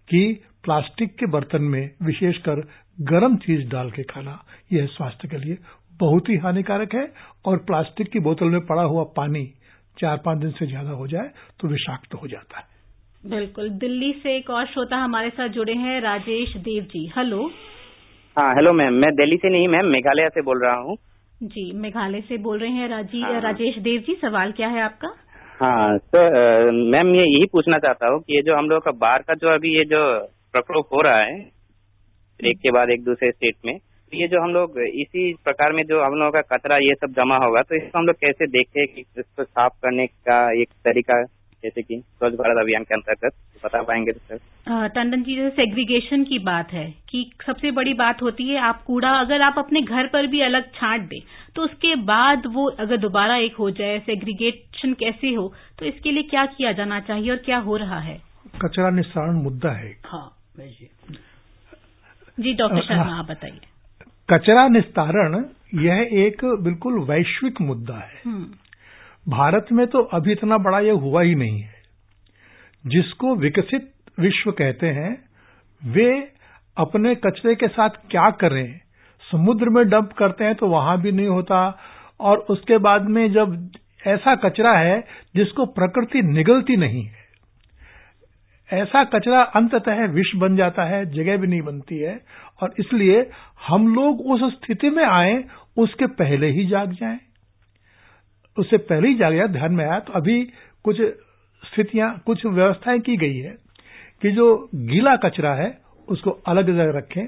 कि 0.08 0.22
प्लास्टिक 0.64 1.14
के 1.14 1.26
बर्तन 1.26 1.62
में 1.64 1.90
विशेषकर 2.02 2.60
गर्म 2.98 3.36
चीज़ 3.36 3.68
डाल 3.68 3.90
के 3.90 4.02
खाना, 4.02 4.38
यह 4.72 4.86
स्वास्थ्य 4.86 5.28
के 5.28 5.38
लिए 5.38 5.56
बहुत 6.00 6.28
ही 6.28 6.36
हानिकारक 6.36 6.94
है 6.94 7.06
और 7.44 7.58
प्लास्टिक 7.58 8.08
की 8.08 8.20
बोतल 8.20 8.46
में 8.46 8.60
पड़ा 8.66 8.82
हुआ 8.82 9.02
पानी 9.16 9.44
चार 9.96 10.16
पाँच 10.16 10.38
दिन 10.38 10.50
से 10.50 10.66
ज़्यादा 10.66 10.90
हो 10.90 11.06
जाए 11.06 11.30
तो 11.60 11.68
विषाक्त 11.68 12.14
हो 12.14 12.28
जाता 12.28 12.58
है। 12.58 13.30
बिल्कुल। 13.30 13.68
दिल्ली 13.78 14.12
से 14.12 14.36
एक 14.36 14.50
और 14.50 14.66
श्रोता 14.66 14.96
हमारे 14.96 15.30
साथ 15.30 15.48
जुड़े 15.48 15.74
हैं, 15.74 16.00
राजेश 16.00 16.56
देव 16.58 16.84
जी। 16.84 17.06
हेलो। 17.16 17.50
हाँ 18.36 18.54
हेलो 18.54 18.72
मैम 18.72 18.94
मैं 18.94 19.10
दिल्ली 19.16 19.36
से 19.36 19.48
नहीं 19.50 19.68
मैम 19.68 19.86
मेघालय 19.92 20.28
से 20.34 20.42
बोल 20.42 20.62
रहा 20.64 20.74
हूँ। 20.78 20.96
जी 21.44 21.72
मेघालय 21.76 22.20
से 22.20 22.36
बोल 22.38 22.58
रहे 22.58 22.70
हैं 22.70 22.88
राज़ी 22.88 23.20
हाँ। 23.22 23.40
राजेश 23.40 23.78
देव 23.82 24.00
जी 24.06 24.14
सवाल 24.22 24.52
क्या 24.52 24.68
है 24.68 24.82
आपका? 24.82 25.08
हाँ 25.60 25.96
सर 25.98 26.70
मैम 26.92 27.14
ये 27.14 27.24
यही 27.24 27.46
पूछना 27.52 27.78
चाहता 27.78 28.08
हूँ 28.08 28.20
कि 28.20 28.34
ये 28.36 28.42
जो 28.42 28.56
हम 28.56 28.68
लोग 28.70 28.84
का 28.84 28.90
बाढ़ 29.00 29.22
का 29.22 29.34
जो 29.34 29.54
अभी 29.54 29.76
ये 29.76 29.84
जो 29.84 30.02
प्रकोप 30.52 30.94
हो 30.94 31.00
रहा 31.02 31.18
है 31.18 31.38
एक 32.40 32.58
के 32.62 32.70
बाद 32.70 32.90
एक 32.90 33.04
दूसरे 33.04 33.30
स्टेट 33.30 33.56
में 33.66 33.76
तो 33.78 34.16
ये 34.20 34.26
जो 34.28 34.42
हम 34.42 34.52
लोग 34.54 34.78
इसी 34.84 35.32
प्रकार 35.44 35.72
में 35.72 35.82
जो 35.86 36.02
हम 36.04 36.14
लोगों 36.14 36.30
का 36.32 36.56
कचरा 36.56 36.76
ये 36.84 36.94
सब 36.94 37.12
जमा 37.16 37.36
होगा 37.44 37.62
तो 37.62 37.76
इसको 37.76 37.98
हम 37.98 38.06
लोग 38.06 38.16
कैसे 38.20 38.46
देखें 38.56 38.86
कि 38.86 39.04
इसको 39.18 39.44
साफ़ 39.44 39.72
करने 39.82 40.06
का 40.06 40.40
एक 40.62 40.68
तरीका 40.84 41.22
जैसे 41.64 41.83
कि 41.83 41.96
स्वच्छ 42.01 42.35
भारत 42.35 42.59
अभियान 42.61 42.83
के 42.83 42.94
अंतर्गत 42.94 43.33
बता 43.64 43.83
पाएँगे 43.83 44.12
तो 44.12 44.20
सर। 44.29 44.88
टंडन 44.88 45.23
जी 45.23 45.35
जैसे 45.37 45.51
सेग्रीगेशन 45.57 46.25
की 46.25 46.38
बात 46.38 46.73
है 46.73 46.85
कि 47.09 47.31
सबसे 47.46 47.70
बड़ी 47.70 47.94
बात 47.94 48.23
होती 48.23 48.49
है 48.49 48.59
आप 48.61 48.83
कूड़ा 48.83 49.11
अगर 49.20 49.42
आप 49.42 49.59
अपने 49.59 49.83
घर 49.83 50.07
पर 50.07 50.27
भी 50.27 50.40
अलग 50.40 50.70
छांट 50.75 51.09
दें 51.09 51.20
तो 51.57 51.62
उसके 51.62 51.94
बाद 52.05 52.46
वो 52.46 52.66
अगर 52.81 52.96
दोबारा 52.96 53.37
एक 53.37 53.57
हो 53.57 53.70
जाए 53.81 53.99
सेग्रीगेशन 54.07 54.92
कैसे 55.01 55.35
हो 55.35 55.53
तो 55.79 55.87
इसके 55.87 56.12
लिए 56.12 56.23
क्या 56.23 56.44
किया 56.46 56.73
जाना 56.73 57.01
चाहिए 57.01 57.31
और 57.31 57.37
क्या 57.37 57.59
हो 57.59 57.77
रहा 57.77 58.01
है? 58.01 58.20
कचरा 58.62 58.90
निस्तारण 58.90 59.42
मुद्दा 59.42 59.73
है 59.73 59.96
हाँ 60.07 60.27
जी 60.61 62.53
डॉक्टर 62.53 62.81
शर्मा 62.83 63.18
आप 63.18 63.31
बताइए। 63.31 63.61
कचरा 64.29 64.66
निस्तारण 64.68 65.44
यह 65.75 66.09
एक 66.25 66.44
बिल्कुल 66.64 66.99
वैश्विक 67.05 67.61
मुद्दा 67.61 67.96
है। 67.96 68.20
हम्म, 68.25 68.46
भारत 69.26 69.66
में 69.72 69.87
तो 69.87 69.98
अभी 70.12 70.33
इतना 70.33 70.59
बड़ा 70.59 70.78
यह 70.80 70.92
हुआ 70.92 71.22
ही 71.22 71.35
नहीं 71.35 71.61
है। 71.61 71.74
जिसको 72.85 73.35
विकसित 73.35 73.90
विश्व 74.20 74.50
कहते 74.52 74.87
हैं, 74.87 75.16
वे 75.83 76.11
अपने 76.76 77.14
कचरे 77.14 77.54
के 77.54 77.68
साथ 77.68 77.88
क्या 78.11 78.30
करें? 78.30 78.80
समुद्र 79.22 79.68
में 79.68 79.85
डंप 79.88 80.12
करते 80.12 80.44
हैं 80.44 80.54
तो 80.54 80.68
वहाँ 80.68 81.00
भी 81.00 81.12
नहीं 81.12 81.28
होता। 81.28 81.78
और 82.20 82.38
उसके 82.50 82.78
बाद 82.78 83.09
में 83.09 83.33
जब 83.33 83.70
ऐसा 84.06 84.35
कचरा 84.35 84.72
है 84.72 85.00
जिसको 85.37 85.66
प्रकृति 85.66 86.22
निगलती 86.22 86.76
नहीं 86.76 87.04
है, 87.04 87.18
ऐसा 88.70 89.04
कचरा 89.04 89.42
अंततः 89.42 90.04
विष 90.06 90.35
बन 90.37 90.56
जाता 90.56 90.85
है, 90.85 91.04
जगह 91.06 91.37
भी 91.37 91.46
नहीं 91.46 91.62
बनती 91.62 91.98
है। 91.98 92.20
और 92.62 92.74
इसलिए 92.78 93.30
हम 93.68 93.94
लोग 93.94 94.20
उस 94.26 94.52
स्थिति 94.54 94.90
में 94.90 95.04
आए, 95.04 95.44
उसके 95.76 96.06
पहले 96.06 96.50
ही 96.50 96.66
जाग 96.66 96.92
जाएँ। 96.92 97.18
उससे 98.58 98.76
पहले 98.76 99.08
ही 99.08 99.14
जाग 99.14 99.34
जाए 99.36 99.48
ध्यान 99.48 99.72
में 99.72 99.84
आया 99.84 99.98
तो 100.00 100.12
अभी 100.12 100.44
कुछ 100.84 100.96
स्थितियाँ, 101.64 102.22
कुछ 102.26 102.46
व्यवस्थाएँ 102.46 103.00
की 103.00 103.16
गई 103.16 103.36
है 103.36 103.54
कि 104.22 104.30
जो 104.30 104.68
गीला 104.74 105.16
कचरा 105.16 105.54
है, 105.54 105.78
उसको 106.08 106.30
अलग 106.30 106.66
जगह 106.66 106.98
रखें, 106.98 107.26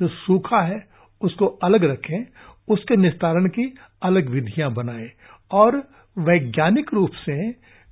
जो 0.00 0.08
सूखा 0.08 0.60
है, 0.60 0.86
उसको 1.20 1.46
अलग 1.46 1.84
रखें, 1.84 2.26
उसके 2.68 2.96
निस्तारण 2.96 3.46
की 3.46 3.74
अलग 4.02 4.28
विधियाँ 4.28 4.72
बनाएँ। 4.72 5.10
और 5.50 5.76
वैज्ञानिक 6.18 6.94
रूप 6.94 7.10
से 7.10 7.50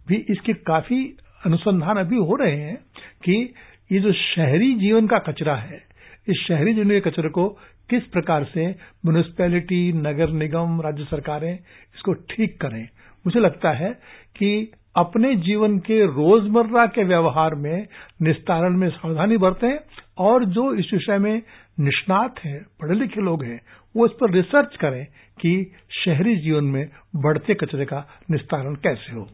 भी 0.08 0.16
इसके 0.16 0.52
काफ़ी 0.52 1.16
अनुसंधान 1.46 1.96
अभी 1.96 2.16
हो 2.16 2.36
रहे 2.36 2.56
हैं 2.56 2.76
कि 3.24 3.54
ये 3.92 4.00
जो 4.00 4.12
शहरी 4.12 4.74
जीवन 4.74 5.06
का 5.06 5.18
कचरा 5.18 5.56
है, 5.56 5.82
इस 6.28 6.44
शहरी 6.48 6.74
जीवन 6.74 6.88
के 6.88 7.00
कचरे 7.00 7.28
को 7.28 7.58
किस 7.90 8.02
प्रकार 8.02 8.44
से 8.44 8.66
म्यूनिसपैलिटी 9.06 9.92
नगर 9.92 10.30
निगम, 10.30 10.80
राज्य 10.80 11.04
सरकारें 11.04 11.54
इसको 11.94 12.12
ठीक 12.12 12.60
करें? 12.60 12.88
मुझे 13.26 13.40
लगता 13.40 13.70
है 13.70 13.90
कि 14.36 14.72
अपने 14.96 15.36
जीवन 15.36 15.78
के 15.78 16.06
रोज़मर्रा 16.06 16.86
के 16.86 17.04
व्यवहार 17.04 17.54
में 17.54 17.86
निस्तारण 18.22 18.76
में 18.76 18.90
सावधानी 18.90 19.36
बरतें 19.36 19.78
और 20.18 20.44
जो 20.44 20.74
इस 20.74 20.90
विषय 20.92 21.18
में 21.18 21.42
निष्णात 21.80 22.38
हैं 22.44 22.66
पढ़े 22.80 22.94
लिखे 22.94 23.20
लोग 23.20 23.44
हैं, 23.44 23.60
वो 23.96 24.06
इस 24.06 24.12
पर 24.12 24.30
रिसर्च 24.30 24.76
करें 24.76 25.06
कि 25.40 25.72
शहरी 26.04 26.36
जीवन 26.36 26.64
में 26.64 26.90
बढ़ते 27.16 27.54
कचरे 27.54 27.84
का 27.84 28.06
निस्तारण 28.30 28.74
कैसे 28.74 29.12
हो। 29.12 29.28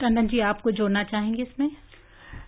टंडन 0.00 0.26
जी, 0.26 0.40
आपको 0.40 0.70
जोड़ना 0.70 1.02
चाहेंगे 1.02 1.42
इसमें? 1.42 1.70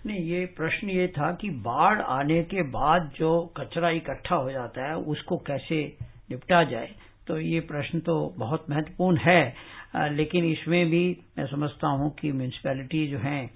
नहीं 0.08 0.20
ये 0.20 0.44
प्रश्न 0.56 0.90
ये 0.90 1.06
था 1.08 1.30
कि 1.32 1.50
बाढ़ 1.64 2.00
आने 2.00 2.42
के 2.42 2.62
बाद 2.62 3.10
जो 3.18 3.30
कचरा 3.56 3.90
इकट्ठा 3.90 4.36
हो 4.36 4.50
जाता 4.50 4.86
है, 4.86 4.96
उसको 4.96 5.36
कैसे 5.36 5.82
निपटा 6.30 6.62
जाए? 6.64 6.90
तो 7.26 7.38
ये 7.40 7.60
प्रश्न 7.60 8.00
तो 8.00 8.34
बहुत 8.38 8.66
महत्वपूर्ण 8.70 9.16
है। 9.16 9.54
लेकिन 9.96 10.44
इसमें 10.44 10.84
भी 10.90 11.04
मैं 11.38 11.46
समझता 11.46 11.88
हूँ 11.88 12.10
कि 12.14 12.32
म्यूनिसपैलिटी 12.32 13.06
जो 13.08 13.18
हैं 13.18 13.50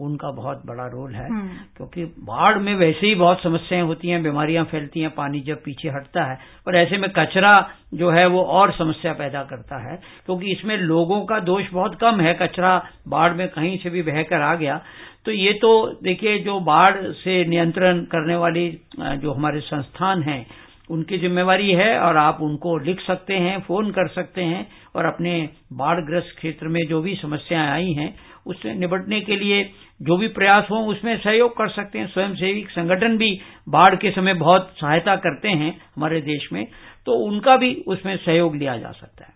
उनका 0.00 0.30
बहुत 0.30 0.62
बड़ा 0.66 0.86
रोल 0.86 1.14
है। 1.14 1.28
हम्म। 1.28 1.48
क्योंकि 1.76 2.04
बाढ़ 2.04 2.58
में 2.58 2.74
वैसे 2.74 3.06
ही 3.06 3.14
बहुत 3.14 3.42
समस्याएँ 3.42 3.82
होती 3.82 4.08
हैं 4.08 4.22
बीमारियाँ 4.22 4.64
फैलती 4.64 5.00
हैं 5.00 5.10
पानी 5.10 5.40
जब 5.40 5.62
पीछे 5.62 5.88
हटता 5.88 6.24
है 6.24 6.38
और 6.66 6.76
ऐसे 6.76 6.98
में 6.98 7.10
कचरा 7.10 7.68
जो 7.94 8.10
है 8.10 8.26
वो 8.26 8.42
और 8.42 8.72
समस्या 8.72 9.12
पैदा 9.12 9.42
करता 9.42 9.90
है। 9.90 9.96
क्योंकि 10.26 10.52
इसमें 10.52 10.76
लोगों 10.76 11.24
का 11.24 11.38
दोष 11.40 11.64
बहुत 11.72 11.94
कम 11.94 12.20
है 12.20 12.34
कचरा 12.34 12.86
बाढ़ 13.08 13.32
में 13.32 13.48
कहीं 13.48 13.78
से 13.78 13.90
भी 13.90 14.02
बहकर 14.02 14.40
आ 14.40 14.54
गया। 14.54 14.80
तो 15.24 15.30
ये 15.30 15.52
तो 15.52 15.70
देखिए 16.02 16.38
जो 16.38 16.60
बाढ़ 16.60 16.96
से 16.96 17.44
नियंत्रण 17.44 18.04
करने 18.04 18.36
वाली 18.36 18.80
जो 19.00 19.32
हमारे 19.32 19.60
संस्थान 19.60 20.22
हैं 20.22 20.46
उनकी 20.90 21.18
जिम्मेवारी 21.18 21.70
है 21.70 21.98
और 21.98 22.16
आप 22.16 22.38
उनको 22.42 22.78
लिख 22.78 23.00
सकते 23.00 23.34
हैं 23.34 23.60
फ़ोन 23.60 23.90
कर 23.90 24.08
सकते 24.08 24.42
हैं 24.42 24.66
और 24.96 25.04
अपने 25.04 25.48
बाढ़ग्रस्त 25.72 26.36
क्षेत्र 26.36 26.68
में 26.68 26.80
जो 26.88 27.00
भी 27.02 27.14
समस्याएँ 27.14 27.70
आई 27.70 27.92
हैं 27.92 28.14
उससे 28.46 28.74
निपटने 28.74 29.20
के 29.20 29.36
लिए 29.36 29.62
जो 30.02 30.16
भी 30.16 30.28
प्रयास 30.28 30.66
हो 30.70 30.76
उसमें 30.86 31.16
सहयोग 31.18 31.56
कर 31.56 31.68
सकते 31.68 31.98
हैं। 31.98 32.06
स्वयंसेवी 32.06 32.66
संगठन 32.70 33.16
भी 33.18 33.40
बाढ़ 33.68 33.94
के 33.94 34.10
समय 34.10 34.34
बहुत 34.34 34.72
सहायता 34.80 35.16
करते 35.16 35.48
हैं 35.48 35.70
हमारे 35.96 36.20
देश 36.20 36.48
में 36.52 36.64
तो 37.06 37.12
उनका 37.26 37.56
भी 37.56 37.74
उसमें 37.86 38.16
सहयोग 38.16 38.56
लिया 38.56 38.76
जा 38.76 38.90
सकता 38.90 39.24
है। 39.24 39.32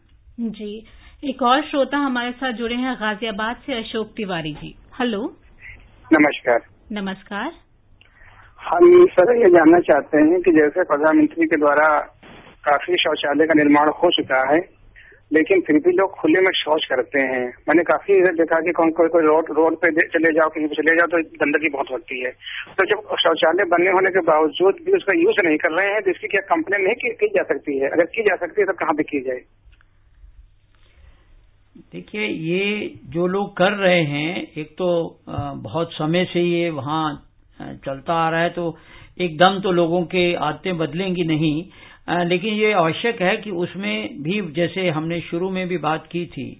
जी। 0.50 0.86
एक 1.24 1.42
और 1.42 1.62
श्रोता 1.62 1.98
हमारे 1.98 2.32
साथ 2.32 2.52
जुड़े 2.52 2.74
हैं 2.74 2.94
गाजियाबाद 2.94 3.56
से 3.56 3.74
अशोक 3.74 4.10
तिवारी 4.16 4.52
जी। 4.52 4.74
हेलो। 5.00 5.22
नमस्कार। 6.12 6.60
नमस्कार। 6.92 7.52
हम 8.60 9.06
सर 9.06 9.36
ये 9.36 9.50
जानना 9.50 9.78
चाहते 9.80 10.18
हैं 10.18 10.40
कि 10.42 10.52
जैसे 10.52 10.84
प्रधानमंत्री 10.84 11.46
के 11.46 11.56
द्वारा 11.56 11.88
काफ़ी 12.64 12.96
शौचालय 12.96 13.46
का 13.46 13.54
निर्माण 13.54 13.88
हो 13.88 14.10
चुका 14.10 14.54
है 14.54 14.75
लेकिन 15.30 15.60
फिर 15.66 15.76
भी 15.84 15.92
लोग 15.92 16.10
खुले 16.16 16.40
में 16.40 16.50
शौच 16.56 16.84
करते 16.90 17.20
हैं। 17.28 17.46
मैंने 17.68 17.82
काफ़ी 17.84 18.20
देखा 18.34 18.60
कि 18.60 18.72
कौन 18.72 18.90
कोई 18.98 19.08
कोई 19.08 19.22
रोड 19.22 19.50
रोड 19.56 19.76
पे 19.76 19.90
चले 20.08 20.32
जाओ 20.32 20.48
कहीं 20.48 20.66
पे 20.66 20.74
चले 20.74 20.94
जाओ 20.96 21.06
तो 21.06 21.22
गंदगी 21.40 21.68
बहुत 21.70 21.90
होती 21.92 22.20
है। 22.20 22.30
तो 22.78 22.84
जब 22.86 23.14
शौचालय 23.22 23.64
बनने 23.70 23.90
होने 23.90 24.10
के 24.10 24.20
बावजूद 24.26 24.82
भी 24.86 24.92
उसका 24.96 25.18
यूज़ 25.18 25.40
नहीं 25.46 25.56
कर 25.58 25.72
रहे 25.72 25.92
हैं 25.92 26.02
तो 26.02 26.10
इसकी 26.10 26.28
क्या 26.28 26.40
कंप्लेन 26.48 26.82
नहीं 26.82 26.94
की, 26.94 27.10
की 27.12 27.28
जा 27.28 27.42
सकती 27.44 27.78
है? 27.78 27.88
अगर 27.88 28.04
की 28.06 28.22
जा 28.22 28.36
सकती 28.36 28.60
है 28.60 28.66
तो 28.66 28.72
कहाँ 28.74 28.94
पे 28.94 29.02
की 29.04 29.20
जाए? 29.20 29.40
देखिए 31.92 32.26
ये 32.26 32.92
जो 33.14 33.26
लोग 33.26 33.56
कर 33.56 33.72
रहे 33.78 34.02
हैं 34.04 34.30
एक 34.58 34.70
तो 34.78 34.88
बहुत 35.62 35.92
समय 35.92 36.24
से 36.32 36.40
ये 36.40 36.70
वहाँ 36.72 37.04
चलता 37.84 38.14
आ 38.16 38.28
रहा 38.30 38.40
है 38.40 38.50
तो 38.50 38.64
एकदम 39.20 39.60
तो 39.60 39.70
लोगों 39.72 40.02
के 40.06 40.22
आदतें 40.44 40.76
बदलेंगी 40.78 41.24
नहीं। 41.26 41.54
लेकिन 42.06 42.54
ये 42.54 42.72
आवश्यक 42.74 43.22
है 43.22 43.36
कि 43.36 43.50
उसमें 43.52 44.22
भी, 44.22 44.40
जैसे 44.52 44.88
हमने 44.90 45.20
शुरू 45.20 45.50
में 45.50 45.66
भी 45.68 45.78
बात 45.80 46.06
की 46.12 46.24
थी, 46.26 46.50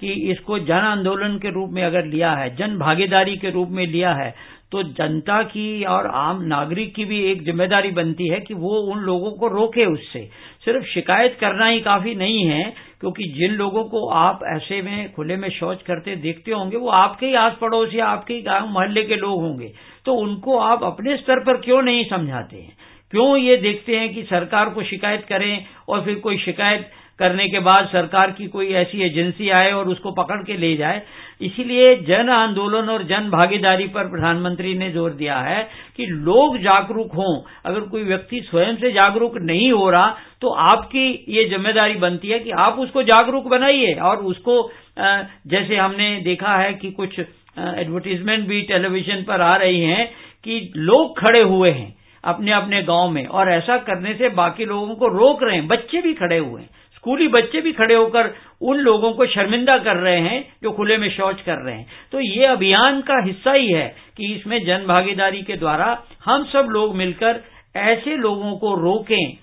कि 0.00 0.12
इसको 0.32 0.58
जन 0.60 0.84
आंदोलन 0.86 1.38
के 1.38 1.50
रूप 1.50 1.70
में 1.70 1.82
अगर 1.82 2.04
लिया 2.06 2.32
है, 2.32 2.54
जन 2.56 2.76
भागीदारी 2.78 3.36
के 3.36 3.50
रूप 3.50 3.68
में 3.70 3.86
लिया 3.86 4.12
है 4.14 4.34
तो 4.72 4.82
जनता 4.82 5.42
की 5.42 5.84
और 5.86 6.06
आम 6.08 6.40
नागरिक 6.44 6.94
की 6.94 7.04
भी 7.04 7.18
एक 7.24 7.42
ज़िम्मेदारी 7.44 7.90
बनती 7.90 8.28
है 8.28 8.40
कि 8.40 8.54
वो 8.54 8.70
उन 8.92 9.00
लोगों 9.00 9.30
को 9.32 9.48
रोके 9.48 9.84
उससे। 9.86 10.24
सिर्फ़ 10.64 10.84
शिकायत 10.84 11.36
करना 11.40 11.66
ही 11.66 11.80
काफ़ी 11.80 12.14
नहीं 12.14 12.44
है, 12.46 12.62
क्योंकि 13.00 13.24
जिन 13.36 13.52
लोगों 13.52 13.84
को 13.84 14.06
आप 14.10 14.40
ऐसे 14.46 14.80
में 14.82 15.12
खुले 15.12 15.36
में 15.36 15.48
शौच 15.50 15.82
करते 15.82 16.16
देखते 16.16 16.52
होंगे, 16.52 16.76
वो 16.76 16.88
आपके 16.90 17.26
ही 17.26 17.34
आस 17.34 17.56
पड़ोस 17.60 17.94
या 17.94 18.06
आपके 18.06 18.34
ही 18.34 18.42
गाँव 18.42 18.68
मोहल्ले 18.68 19.02
के 19.02 19.16
लोग 19.16 19.40
होंगे। 19.40 19.72
तो 20.06 20.14
उनको 20.14 20.58
आप 20.60 20.82
अपने 20.84 21.16
स्तर 21.16 21.44
पर 21.44 21.60
क्यों 21.60 21.82
नहीं 21.82 22.04
समझाते 22.04 22.56
हैं? 22.56 22.76
क्यों 23.14 23.36
ये 23.38 23.56
देखते 23.58 23.96
हैं 23.96 24.08
कि 24.14 24.22
सरकार 24.24 24.68
को 24.68 24.82
शिकायत 24.84 25.24
करें 25.28 25.64
और 25.88 26.04
फिर 26.04 26.14
कोई 26.20 26.38
शिकायत 26.38 26.90
करने 27.18 27.46
के 27.48 27.58
बाद 27.60 27.86
सरकार 27.88 28.30
की 28.30 28.46
कोई 28.48 28.72
ऐसी 28.74 29.02
एजेंसी 29.02 29.48
आए 29.50 29.70
और 29.72 29.88
उसको 29.88 30.10
पकड़ 30.12 30.40
के 30.42 30.56
ले 30.56 30.74
जाए? 30.76 31.02
इसीलिए 31.42 31.94
जन 32.08 32.28
आंदोलन 32.30 32.88
और 32.90 33.04
जन 33.04 33.30
भागीदारी 33.30 33.86
पर 33.88 34.08
प्रधानमंत्री 34.10 34.74
ने 34.74 34.90
ज़ोर 34.90 35.12
दिया 35.12 35.38
है 35.40 35.62
कि 35.96 36.06
लोग 36.06 36.58
जागरूक 36.58 37.12
हों। 37.12 37.36
अगर 37.64 37.80
कोई 37.88 38.02
व्यक्ति 38.02 38.40
स्वयं 38.50 38.76
से 38.76 38.92
जागरूक 38.92 39.36
नहीं 39.42 39.70
हो 39.72 39.88
रहा 39.90 40.08
तो 40.40 40.48
आपकी 40.66 41.08
ये 41.28 41.48
ज़िम्मेदारी 41.48 41.94
बनती 42.00 42.28
है 42.28 42.38
कि 42.38 42.50
आप 42.60 42.78
उसको 42.78 43.02
जागरूक 43.04 43.46
बनाइए 43.48 43.94
और 44.02 44.24
उसको 44.26 44.62
जैसे 44.98 45.76
हमने 45.76 46.14
देखा 46.24 46.56
है 46.56 46.72
कि 46.74 46.90
कुछ 46.92 47.18
एडवर्टीजमेंट 47.18 48.48
भी 48.48 48.62
टेलीविज़न 48.68 49.22
पर 49.22 49.40
आ 49.42 49.56
रही 49.56 49.80
हैं 49.80 50.06
कि 50.44 50.72
लोग 50.76 51.18
खड़े 51.18 51.42
हुए 51.42 51.70
हैं। 51.70 51.92
अपने 52.24 52.52
अपने 52.52 52.82
गाँव 52.82 53.10
में। 53.10 53.26
और 53.26 53.52
ऐसा 53.52 53.76
करने 53.80 54.14
से 54.14 54.28
बाकी 54.34 54.64
लोगों 54.64 54.94
को 54.94 55.08
रोक 55.08 55.42
रहे 55.42 55.56
हैं। 55.56 55.66
बच्चे 55.68 56.00
भी 56.02 56.14
खड़े 56.14 56.38
हुए 56.38 56.60
हैं। 56.62 56.68
स्कूली 56.96 57.26
बच्चे 57.28 57.60
भी 57.60 57.72
खड़े 57.72 57.94
होकर 57.94 58.30
उन 58.62 58.76
लोगों 58.76 59.12
को 59.12 59.26
शर्मिंदा 59.26 59.76
कर 59.78 59.96
रहे 59.96 60.20
हैं 60.20 60.38
जो 60.62 60.70
खुले 60.70 60.96
में 60.96 61.08
शौच 61.10 61.40
कर 61.40 61.56
रहे 61.56 61.74
हैं। 61.74 61.86
तो 62.12 62.20
ये 62.20 62.44
अभियान 62.46 63.00
का 63.00 63.20
हिस्सा 63.24 63.52
ही 63.52 63.72
है 63.72 63.94
कि 64.16 64.32
इसमें 64.34 64.58
जन 64.66 64.84
भागीदारी 64.86 65.42
के 65.42 65.56
द्वारा 65.56 66.02
हम 66.24 66.44
सब 66.44 66.68
लोग 66.70 66.94
मिलकर 66.96 67.40
ऐसे 67.76 68.16
लोगों 68.16 68.56
को 68.56 68.74
रोकें 68.74 69.36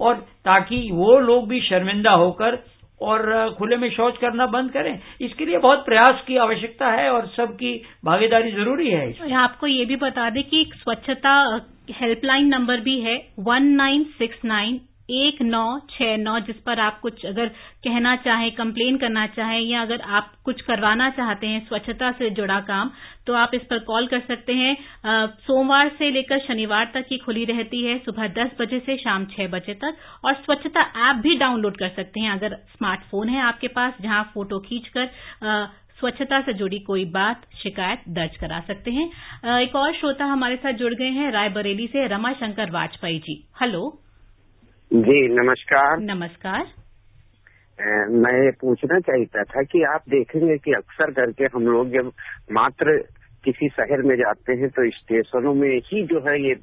और 0.00 0.14
ताकि 0.44 0.88
वो 0.92 1.18
लोग 1.18 1.48
भी 1.48 1.60
शर्मिंदा 1.60 2.10
होकर 2.12 2.58
और 3.02 3.54
खुले 3.58 3.76
में 3.76 3.90
शौच 3.90 4.16
करना 4.16 4.46
बंद 4.46 4.70
करें। 4.70 4.98
इसके 5.20 5.46
लिए 5.46 5.58
बहुत 5.58 5.84
प्रयास 5.84 6.22
की 6.26 6.36
आवश्यकता 6.36 6.88
है 6.88 7.10
और 7.10 7.26
सबकी 7.26 7.72
भागीदारी 8.04 8.52
ज़रूरी 8.52 8.90
है। 8.90 9.32
आपको 9.34 9.66
ये 9.66 9.84
भी 9.84 9.96
बता 9.96 10.28
दें 10.30 10.42
कि 10.44 10.64
स्वच्छता 10.76 11.34
हेल्पलाइन 11.92 12.46
नंबर 12.48 12.80
भी 12.80 13.00
है 13.00 13.16
वन 13.40 13.66
नाइन 13.76 14.04
सिक्स 14.18 14.44
नाइन 14.44 14.80
एक 15.12 15.40
नौ 15.42 15.78
छह 15.90 16.16
नौ, 16.16 16.38
जिस 16.40 16.56
पर 16.56 16.80
आप 16.80 16.98
कुछ 17.00 17.24
अगर 17.26 17.48
कहना 17.84 18.14
चाहें, 18.16 18.50
कंप्लेन 18.52 18.96
करना 18.98 19.26
चाहें, 19.26 19.60
या 19.60 19.82
अगर 19.82 20.00
आप 20.00 20.32
कुछ 20.44 20.60
करवाना 20.60 21.08
चाहते 21.10 21.46
हैं, 21.46 21.60
स्वच्छता 21.66 22.10
से 22.12 22.30
जुड़ा 22.30 22.58
काम 22.62 22.90
तो 23.26 23.34
आप 23.34 23.50
इस 23.54 23.62
पर 23.70 23.78
कॉल 23.84 24.06
कर 24.06 24.20
सकते 24.20 24.54
हैं। 24.54 24.76
सोमवार 25.46 25.88
से 25.98 26.10
लेकर 26.10 26.38
शनिवार 26.38 26.90
तक 26.94 27.12
ये 27.12 27.18
खुली 27.18 27.44
रहती 27.44 27.84
है, 27.84 27.98
सुबह 27.98 28.28
दस 28.34 28.50
बजे 28.60 28.78
से 28.80 28.96
शाम 28.96 29.24
छह 29.26 29.48
बजे 29.48 29.74
तक, 29.76 29.96
और 30.24 30.34
स्वच्छता 30.36 30.82
ऐप 31.10 31.22
भी 31.22 31.36
डाउनलोड 31.38 31.76
कर 31.76 31.88
सकते 31.96 32.20
हैं, 32.20 32.30
अगर 32.32 32.56
स्मार्टफ़ोन 32.72 33.28
है 33.28 33.40
आपके 33.44 33.68
पास, 33.70 33.94
जहाँ 34.02 34.22
फ़ोटो 34.34 34.58
खींचकर 34.60 35.08
स्वच्छता 35.98 36.40
से 36.40 36.52
जुड़ी 36.52 36.78
कोई 36.78 37.04
बात 37.04 37.42
शिकायत 37.56 38.00
दर्ज 38.08 38.36
करा 38.36 38.60
सकते 38.60 38.90
हैं। 38.90 39.60
एक 39.60 39.76
और 39.76 39.92
श्रोता 39.94 40.24
हमारे 40.24 40.56
साथ 40.56 40.72
जुड़ 40.72 40.92
गए 40.94 41.10
हैं 41.10 41.30
रायबरेली 41.32 41.86
से 41.86 42.06
रमाशंकर 42.06 42.70
वाजपेयी 42.70 43.18
जी। 43.18 43.36
हेलो। 43.60 43.88
जी 44.90 45.16
नमस्कार। 45.28 46.00
नमस्कार। 46.00 46.66
मैं 48.12 48.34
ये 48.44 48.50
पूछना 48.50 48.98
चाहता 49.00 49.42
था 49.44 49.62
कि 49.62 49.82
आप 49.84 50.04
देखेंगे 50.08 50.56
कि 50.58 50.72
अक्सर 50.72 51.10
करके 51.10 51.44
हम 51.54 51.66
लोग 51.66 51.90
जब 51.90 52.12
मात्र 52.52 52.98
किसी 53.44 53.68
शहर 53.68 54.02
में 54.02 54.14
जाते 54.16 54.52
हैं 54.52 54.68
तो 54.68 54.88
स्टेशनों 54.90 55.54
में 55.54 55.68
ही 55.86 56.02
जो 56.02 56.20
है 56.20 56.38
ये 56.42 56.54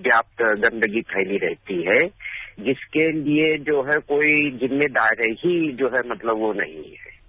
व्याप्त 0.00 0.42
गंदगी 0.64 1.00
फैली 1.02 1.38
रहती 1.38 1.82
है 1.82 2.02
जिसके 2.60 3.10
लिए 3.12 3.56
जो 3.58 3.82
है 3.82 3.98
कोई 4.08 4.50
जिम्मेदार 4.58 5.24
ही 5.38 5.72
जो 5.72 5.88
है 5.88 6.08
मतलब 6.08 6.38
वो 6.38 6.52
नहीं 6.52 6.84
है। 6.84 7.19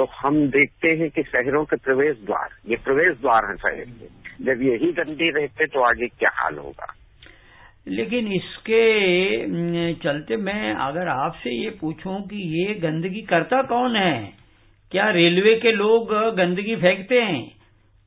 तो 0.00 0.04
हम 0.16 0.36
देखते 0.48 0.88
हैं 0.88 1.08
कि 1.10 1.22
शहरों 1.22 1.64
के 1.64 1.76
प्रवेश 1.76 2.16
द्वार, 2.16 2.48
ये 2.68 2.76
प्रवेश 2.76 3.16
द्वार 3.16 3.46
है 3.46 3.56
शहर 3.56 3.84
के। 3.84 4.44
जब 4.44 4.62
यही 4.62 4.92
गंदे 4.92 5.28
रहते 5.30 5.66
तो 5.66 5.80
आगे 5.80 6.06
क्या 6.08 6.30
हाल 6.34 6.56
होगा? 6.58 6.86
लेकिन 7.88 8.32
इसके 8.32 8.84
चलते 9.94 10.36
मैं 10.36 10.72
अगर 10.74 11.08
आपसे 11.08 11.50
ये 11.50 11.70
पूछूँ 11.70 12.20
कि 12.22 12.36
ये 12.56 12.74
गंदगी 12.80 13.20
करता 13.20 13.62
कौन 13.62 13.96
है? 13.96 14.32
क्या 14.92 15.10
रेलवे 15.10 15.54
के 15.56 15.72
लोग 15.72 16.14
गंदगी 16.36 16.76
फेंकते 16.76 17.20
हैं? 17.20 17.44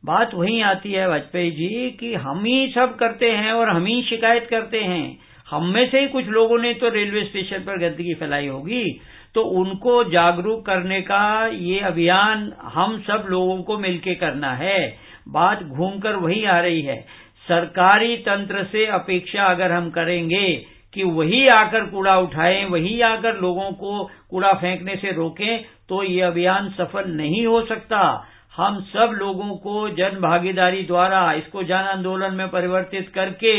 बात 0.03 0.33
वही 0.33 0.61
आती 0.63 0.91
है 0.91 1.07
वाजपेयी 1.09 1.51
जी, 1.51 1.91
कि 1.91 2.13
हम 2.15 2.43
ही 2.45 2.71
सब 2.75 2.95
करते 2.95 3.31
हैं 3.31 3.51
और 3.51 3.69
हम 3.69 3.85
ही 3.85 4.01
शिकायत 4.03 4.47
करते 4.49 4.79
हैं। 4.79 5.17
हम 5.47 5.73
में 5.73 5.89
से 5.91 5.99
ही 5.99 6.07
कुछ 6.07 6.25
लोगों 6.29 6.59
ने 6.59 6.73
तो 6.73 6.89
रेलवे 6.89 7.23
स्टेशन 7.23 7.59
पर 7.59 7.77
गंदगी 7.79 8.13
फैलाई 8.13 8.47
होगी। 8.47 8.85
तो 9.35 9.41
उनको 9.59 10.03
जागरूक 10.03 10.65
करने 10.65 11.01
का 11.01 11.47
ये 11.47 11.79
अभियान 11.79 12.51
हम 12.73 12.97
सब 13.01 13.25
लोगों 13.29 13.61
को 13.63 13.77
मिलकर 13.77 14.13
करना 14.13 14.53
है। 14.53 14.79
बात 15.29 15.63
घूमकर 15.63 16.15
वही 16.15 16.43
आ 16.45 16.59
रही 16.59 16.81
है। 16.81 16.99
सरकारी 17.47 18.15
तंत्र 18.17 18.63
से 18.63 18.85
अपेक्षा 18.85 19.45
अगर 19.45 19.71
हम 19.71 19.89
करेंगे 19.89 20.47
कि 20.93 21.03
वही 21.03 21.47
आकर 21.47 21.85
कूड़ा 21.85 22.17
उठाएँ, 22.17 22.65
वही 22.65 23.01
आकर 23.01 23.37
लोगों 23.37 23.71
को 23.71 24.03
कूड़ा 24.29 24.53
फेंकने 24.53 24.95
से 24.95 25.11
रोकें 25.11 25.63
तो 25.89 26.03
ये 26.03 26.21
अभियान 26.21 26.69
सफल 26.69 27.09
नहीं 27.11 27.45
हो 27.45 27.61
सकता। 27.61 28.01
हम 28.57 28.79
सब 28.83 29.11
लोगों 29.13 29.55
को 29.57 29.89
जन 29.89 30.19
भागीदारी 30.21 30.83
द्वारा 30.83 31.31
इसको 31.33 31.63
जन 31.63 31.89
आंदोलन 31.89 32.33
में 32.33 32.47
परिवर्तित 32.47 33.09
करके 33.09 33.55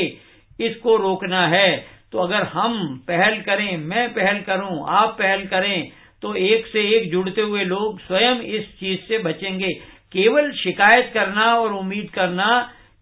इसको 0.58 0.96
रोकना 0.96 1.46
है। 1.46 1.93
तो 2.14 2.20
अगर 2.20 2.42
हम 2.44 2.74
पहल 3.08 3.36
करें, 3.40 3.76
मैं 3.78 4.08
पहल 4.08 4.38
करूँ, 4.40 4.84
आप 4.88 5.16
पहल 5.18 5.44
करें 5.46 5.88
तो 6.22 6.34
एक 6.36 6.66
से 6.66 6.82
एक 6.96 7.10
जुड़ते 7.10 7.40
हुए 7.42 7.64
लोग 7.64 7.98
स्वयं 8.00 8.40
इस 8.58 8.68
चीज़ 8.80 9.00
से 9.08 9.18
बचेंगे। 9.18 9.72
केवल 10.14 10.50
शिकायत 10.52 11.10
करना 11.14 11.46
और 11.54 11.72
उम्मीद 11.72 12.10
करना 12.10 12.46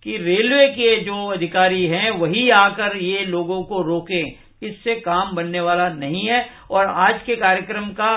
कि 0.06 0.16
रेलवे 0.16 0.66
के 0.68 0.96
जो 1.00 1.26
अधिकारी 1.26 1.84
हैं, 1.86 2.10
वही 2.12 2.48
आकर 2.50 2.96
ये 2.96 3.24
लोगों 3.26 3.62
को 3.62 3.82
रोकें। 3.82 4.32
इससे 4.62 4.94
काम 5.00 5.34
बनने 5.36 5.60
वाला 5.60 5.88
नहीं 5.90 6.26
है। 6.26 6.46
और 6.70 6.86
आज 6.86 7.20
के 7.26 7.36
कार्यक्रम 7.36 7.90
का 8.00 8.12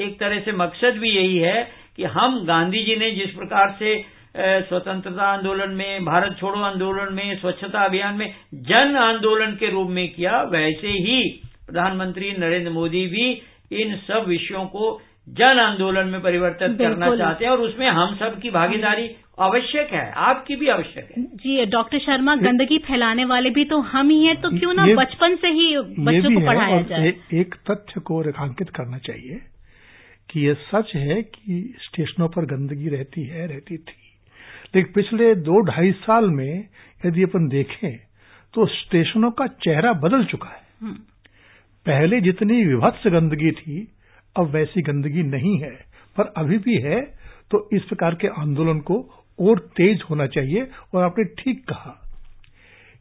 एक 0.00 0.18
तरह 0.20 0.40
से 0.40 0.52
मकसद 0.54 0.98
भी 0.98 1.10
यही 1.10 1.36
है 1.38 1.62
कि 1.96 2.04
हम 2.16 2.44
गांधी 2.46 2.82
जी 2.84 2.96
ने 2.96 3.10
जिस 3.10 3.30
प्रकार 3.30 3.76
से 3.78 3.94
स्वतंत्रता 4.34 5.22
आंदोलन 5.24 5.70
में 5.70 6.04
भारत 6.04 6.36
छोड़ो 6.40 6.60
आंदोलन 6.60 7.14
में 7.14 7.38
स्वच्छता 7.40 7.84
अभियान 7.84 8.14
में 8.14 8.26
जन 8.54 8.96
आंदोलन 8.96 9.54
के 9.54 9.70
रूप 9.70 9.88
में 9.90 10.08
किया 10.08 10.42
वैसे 10.42 10.88
ही 11.06 11.22
प्रधानमंत्री 11.66 12.30
नरेंद्र 12.38 12.70
मोदी 12.70 13.06
भी 13.06 13.30
इन 13.82 13.96
सब 13.96 14.24
विषयों 14.28 14.64
को 14.66 15.00
जन 15.28 15.58
आंदोलन 15.58 16.08
में 16.08 16.20
परिवर्तन 16.22 16.76
करना 16.76 17.16
चाहते 17.16 17.44
हैं 17.44 17.52
और 17.52 17.60
उसमें 17.60 17.88
हम 17.88 18.14
सब 18.16 18.40
की 18.40 18.50
भागीदारी 18.50 19.10
आवश्यक 19.40 19.92
है 19.92 20.10
आपकी 20.22 20.56
भी 20.56 20.68
आवश्यक 20.68 21.12
है। 21.16 21.22
जी 21.22 21.66
डॉक्टर 21.66 21.98
शर्मा 21.98 22.36
गंदगी 22.36 22.78
फैलाने 22.78 23.24
वाले 23.24 23.50
भी 23.50 23.64
तो 23.64 23.78
हम 23.80 24.10
ही 24.10 24.24
हैं 24.24 24.40
तो 24.40 24.50
क्यों 24.58 24.74
ना 24.74 24.86
बचपन 24.94 25.36
से 25.36 25.48
ही 25.48 25.76
बच्चों 25.78 26.34
को 26.34 26.46
पढ़ाया 26.46 26.80
जाए। 26.82 27.08
ए, 27.08 27.14
एक 27.32 27.54
तथ्य 27.70 28.00
को 28.00 28.20
रेखांकित 28.22 28.70
करना 28.70 28.98
चाहिए 28.98 29.40
कि 30.30 30.46
यह 30.46 30.54
सच 30.68 30.94
है 30.94 31.22
कि 31.22 31.62
स्टेशनों 31.80 32.28
पर 32.28 32.46
गंदगी 32.46 32.88
रहती 32.88 33.24
है 33.26 33.46
रहती 33.46 33.76
थी। 33.78 33.99
लेकिन 34.74 34.92
पिछले 34.92 35.34
दो 35.42 35.60
ढाई 35.66 35.92
साल 36.00 36.30
में 36.30 36.68
यदि 37.00 37.22
अपन 37.22 37.48
देखें 37.48 37.96
तो 38.54 38.66
स्टेशनों 38.66 39.30
का 39.30 39.46
चेहरा 39.58 39.92
बदल 39.98 40.24
चुका 40.24 40.48
है 40.48 40.62
हम्म। 40.82 40.94
पहले 41.86 42.20
जितनी 42.20 42.64
विभत्स 42.64 43.06
गंदगी 43.12 43.50
थी 43.52 43.86
अब 44.36 44.50
वैसी 44.50 44.82
गंदगी 44.82 45.22
नहीं 45.22 45.58
है 45.58 45.70
पर 46.16 46.32
अभी 46.36 46.58
भी 46.58 46.76
है 46.80 47.00
तो 47.50 47.68
इस 47.72 47.82
प्रकार 47.82 48.14
के 48.14 48.28
आंदोलन 48.40 48.80
को 48.80 48.98
और 49.38 49.58
तेज 49.76 50.02
होना 50.10 50.26
चाहिए 50.26 50.66
और 50.94 51.04
आपने 51.04 51.24
ठीक 51.38 51.64
कहा 51.64 51.96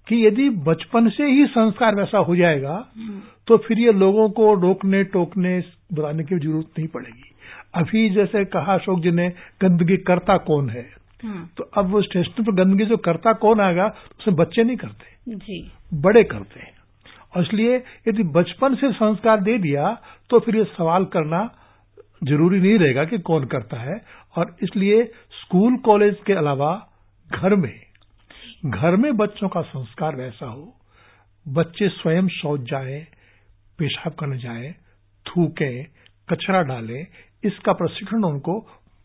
कि 0.08 0.26
यदि 0.26 0.50
बचपन 0.64 1.10
से 1.10 1.26
ही 1.28 1.46
संस्कार 1.48 1.96
वैसा 1.96 2.18
हो 2.20 2.36
जाएगा 2.36 2.78
तो 3.48 3.58
फिर 3.58 3.80
ये 3.80 3.92
लोगों 3.94 4.30
को 4.30 4.54
रोकने 4.62 5.04
टोकने 5.10 5.58
बताने 5.94 6.24
की 6.24 6.38
ज़रूरत 6.38 6.80
नहीं 6.80 6.88
पड़ेगी 6.88 7.30
अभी 7.76 8.10
जैसे 8.10 8.44
कहा 8.48 8.74
अशोक 8.74 9.00
जी 9.00 9.12
ने 9.12 9.28
गंदगी 9.62 9.98
करता 10.04 10.38
कौन 10.44 10.70
है 10.70 10.82
हम्म। 10.82 11.09
तो 11.24 11.64
अब 11.78 11.90
वो 11.92 12.02
स्टेशन 12.02 12.44
पर 12.44 12.52
गंदगी 12.56 12.86
जो 12.86 12.98
करता 12.98 13.34
कौन 13.36 13.60
आएगा? 13.62 13.86
उसे 14.20 14.32
बच्चे 14.32 14.64
नहीं 14.64 14.78
करते। 14.78 15.36
जी। 15.36 15.72
बड़े 15.94 16.24
करते 16.24 16.60
हैं। 16.60 16.78
और 17.36 17.44
इसलिए 17.44 17.76
यदि 18.08 18.24
बचपन 18.36 18.76
से 18.76 18.92
संस्कार 18.92 19.42
दे 19.42 19.58
दिया 19.58 19.94
तो 20.30 20.40
फिर 20.40 20.56
ये 20.56 20.64
सवाल 20.78 21.06
करना 21.06 21.50
ज़रूरी 22.24 22.60
नहीं 22.60 22.78
रहेगा 22.80 23.04
कि 23.06 23.18
कौन 23.20 23.46
करता 23.46 23.82
है। 23.82 24.02
और 24.38 24.56
इसलिए 24.64 25.04
स्कूल 25.42 25.78
कॉलेज 25.78 26.16
के 26.26 26.34
अलावा 26.34 26.72
घर 27.30 27.56
में 27.56 27.74
घर 28.66 28.96
में 28.96 29.16
बच्चों 29.18 29.48
का 29.50 29.62
संस्कार 29.62 30.16
वैसा 30.16 30.46
हो। 30.46 30.74
बच्चे 31.46 31.88
स्वयं 31.90 32.28
शौच 32.32 32.62
जाए 32.62 33.00
पेशाब 33.80 34.14
करने 34.14 34.38
जाए 34.38 34.72
थूके 35.26 35.72
कचरा 36.30 36.62
डालें 36.64 37.06
इसका 37.44 37.74
प्रशिक्षण 37.74 38.24
उनको 38.24 38.60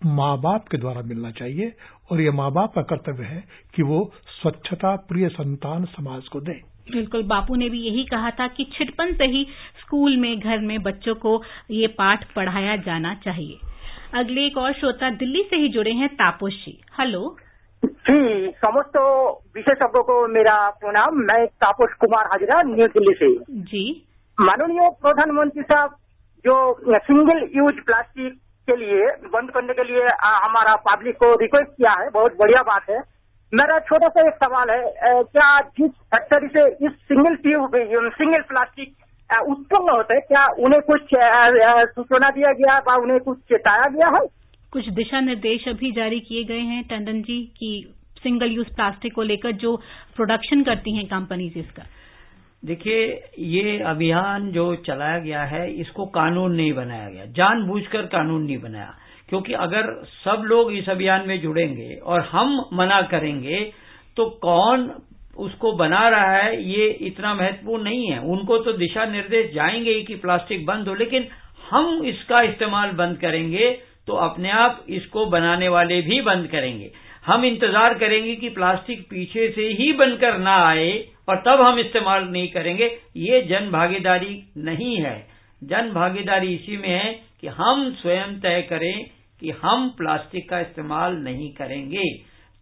माँ 0.06 0.40
बाप 0.40 0.68
के 0.68 0.78
द्वारा 0.78 1.02
मिलना 1.02 1.30
चाहिए 1.30 1.72
और 2.10 2.20
ये 2.20 2.30
माँ 2.30 2.52
बाप 2.52 2.72
का 2.74 2.82
कर्तव्य 2.82 3.24
है 3.24 3.44
कि 3.74 3.82
वो 3.82 4.12
स्वच्छता 4.42 4.96
प्रिय 4.96 5.28
संतान 5.28 5.84
समाज 5.84 6.28
को 6.28 6.40
दें। 6.40 6.60
बिल्कुल 6.92 7.22
बापू 7.22 7.54
ने 7.54 7.68
भी 7.68 7.80
यही 7.80 8.04
कहा 8.04 8.30
था 8.30 8.48
कि 8.48 8.64
छिटपन 8.64 9.12
से 9.12 9.24
ही 9.24 9.46
स्कूल 9.80 10.16
में 10.16 10.40
घर 10.40 10.58
में 10.58 10.82
बच्चों 10.82 11.14
को 11.14 11.42
ये 11.70 11.86
पाठ 11.86 12.32
पढ़ाया 12.32 12.76
जाना 12.76 13.14
चाहिए। 13.14 13.58
अगले 14.14 14.46
एक 14.46 14.58
और 14.58 14.72
श्रोता 14.72 15.10
दिल्ली 15.10 15.42
से 15.42 15.56
ही 15.56 15.68
जुड़े 15.68 15.92
हैं 15.92 16.08
तापोश। 16.08 16.52
जी 16.52 16.80
हेलो। 17.00 17.36
जी 17.84 18.48
समस्त 18.48 18.96
विशेषज्ञों 19.56 20.02
को 20.02 20.28
मेरा 20.28 20.70
प्रणाम। 20.70 21.14
मैं 21.14 21.46
तापोश 21.46 21.92
कुमार 21.94 22.26
हाजरा 22.26 22.62
न्यू 22.62 22.86
दिल्ली 22.86 23.14
से 23.14 23.36
जी। 23.50 24.06
माननीय 24.40 24.90
प्रधानमंत्री 25.02 25.62
साहब 25.62 25.96
जो 26.46 26.76
सिंगल 26.98 27.48
यूज़ 27.56 27.74
प्लास्टिक 27.74 28.40
के 28.68 28.76
लिए, 28.76 29.06
बंद 29.28 29.50
करने 29.50 29.72
के 29.72 29.84
लिए 29.84 30.08
हमारा 30.24 30.74
पब्लिक 30.86 31.16
को 31.16 31.34
रिक्वेस्ट 31.34 31.70
किया 31.70 31.92
है। 31.94 32.08
बहुत 32.10 32.36
बढ़िया 32.38 32.62
बात 32.62 32.90
है। 32.90 33.00
मेरा 33.52 33.78
छोटा 33.80 34.08
सा 34.08 34.26
एक 34.28 34.34
सवाल 34.34 34.70
है 34.70 35.22
क्या 35.24 35.48
जिस 35.78 35.90
फैक्ट्री 36.14 36.48
से 36.48 36.66
इस 36.86 36.92
सिंगल 37.08 37.34
ट्यूब 37.38 37.76
सिंगल 38.12 38.42
प्लास्टिक 38.42 38.94
उत्पन्न 39.48 39.90
होते 39.90 40.14
है, 40.14 40.20
क्या 40.20 40.46
उन्हें 40.58 40.80
कुछ 40.82 41.02
सूचना 41.90 42.30
दिया 42.30 42.52
गया 42.52 42.74
या 42.78 42.96
उन्हें 42.96 43.20
कुछ 43.20 43.38
चेताया 43.42 43.88
गया 43.88 44.08
है? 44.08 44.26
कुछ 44.72 44.88
दिशा 44.90 45.20
निर्देश 45.20 45.68
अभी 45.68 45.90
जारी 45.92 46.20
किए 46.20 46.44
गए 46.44 46.60
हैं 46.60 46.82
टंडन 46.84 47.20
जी, 47.22 47.40
की 47.56 47.94
सिंगल 48.18 48.46
यूज़ 48.46 48.68
प्लास्टिक 48.68 49.14
को 49.14 49.22
लेकर 49.22 49.52
जो 49.54 49.76
प्रोडक्शन 50.16 50.62
करती 50.62 50.96
हैं 50.96 51.06
कंपनीज़ 51.06 51.58
इसका। 51.58 51.82
देखिए, 52.64 53.22
ये 53.38 53.78
अभियान 53.78 54.50
जो 54.52 54.74
चलाया 54.76 55.18
गया 55.18 55.42
है, 55.44 55.70
इसको 55.72 56.04
कानून 56.06 56.54
नहीं 56.54 56.72
बनाया 56.72 57.08
गया। 57.08 57.24
जानबूझकर 57.26 58.06
कानून 58.06 58.44
नहीं 58.44 58.58
बनाया। 58.58 58.94
क्योंकि 59.28 59.52
अगर 59.52 59.92
सब 60.04 60.42
लोग 60.44 60.72
इस 60.72 60.88
अभियान 60.88 61.28
में 61.28 61.40
जुड़ेंगे 61.40 61.94
और 61.96 62.20
हम 62.20 62.64
मना 62.72 63.00
करेंगे 63.02 63.60
तो 64.16 64.24
कौन 64.42 64.90
उसको 65.38 65.72
बना 65.72 66.08
रहा 66.08 66.32
है, 66.32 66.62
ये 66.62 66.86
इतना 66.86 67.34
महत्वपूर्ण 67.34 67.82
नहीं 67.82 68.06
है। 68.06 68.18
उनको 68.18 68.58
तो 68.58 68.72
दिशा 68.72 69.04
निर्देश 69.04 69.54
जाएँगे 69.54 69.90
ही 69.90 70.02
कि 70.02 70.14
प्लास्टिक 70.14 70.66
बंद 70.66 70.88
हो, 70.88 70.94
लेकिन 70.94 71.26
हम 71.70 72.04
इसका 72.04 72.42
इस्तेमाल 72.42 72.90
बंद 72.90 73.18
करेंगे 73.18 73.70
तो 74.06 74.14
अपने 74.14 74.50
आप 74.50 74.84
इसको 74.88 75.26
बनाने 75.26 75.68
वाले 75.68 76.00
भी 76.02 76.20
बंद 76.20 76.46
करेंगे। 76.46 76.90
हम 77.24 77.44
इंतज़ार 77.44 77.94
करेंगे 77.94 78.34
कि 78.36 78.48
प्लास्टिक 78.48 79.02
पीछे 79.10 79.48
से 79.50 79.66
ही 79.72 79.92
बनकर 79.92 80.38
ना 80.38 80.56
आए 80.66 80.92
और 81.28 81.36
तब 81.46 81.60
हम 81.60 81.78
इस्तेमाल 81.78 82.24
नहीं 82.24 82.48
करेंगे। 82.48 82.86
ये 83.16 83.40
जन 83.42 83.70
भागीदारी 83.70 84.42
नहीं 84.58 84.96
है। 84.96 85.16
जन 85.62 85.90
भागीदारी 85.92 86.54
इसी 86.54 86.76
में 86.76 86.88
है 86.88 87.12
कि 87.40 87.48
हम 87.48 87.90
स्वयं 87.92 88.38
तय 88.40 88.60
करें 88.62 89.04
कि 89.42 89.50
हम 89.62 89.88
प्लास्टिक 89.88 90.48
का 90.50 90.60
इस्तेमाल 90.60 91.16
नहीं 91.18 91.52
करेंगे। 91.54 92.08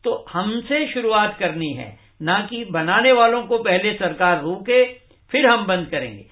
तो 0.05 0.25
हमसे 0.31 0.87
शुरुआत 0.93 1.37
करनी 1.39 1.73
है, 1.73 1.97
ना 2.23 2.39
कि 2.41 2.65
बनाने 2.65 3.13
वालों 3.13 3.43
को 3.43 3.59
पहले 3.59 3.93
सरकार 3.95 4.41
रोके, 4.43 4.85
फिर 5.33 5.47
हम 5.47 5.67
बंद 5.67 5.87
करेंगे। 5.87 6.25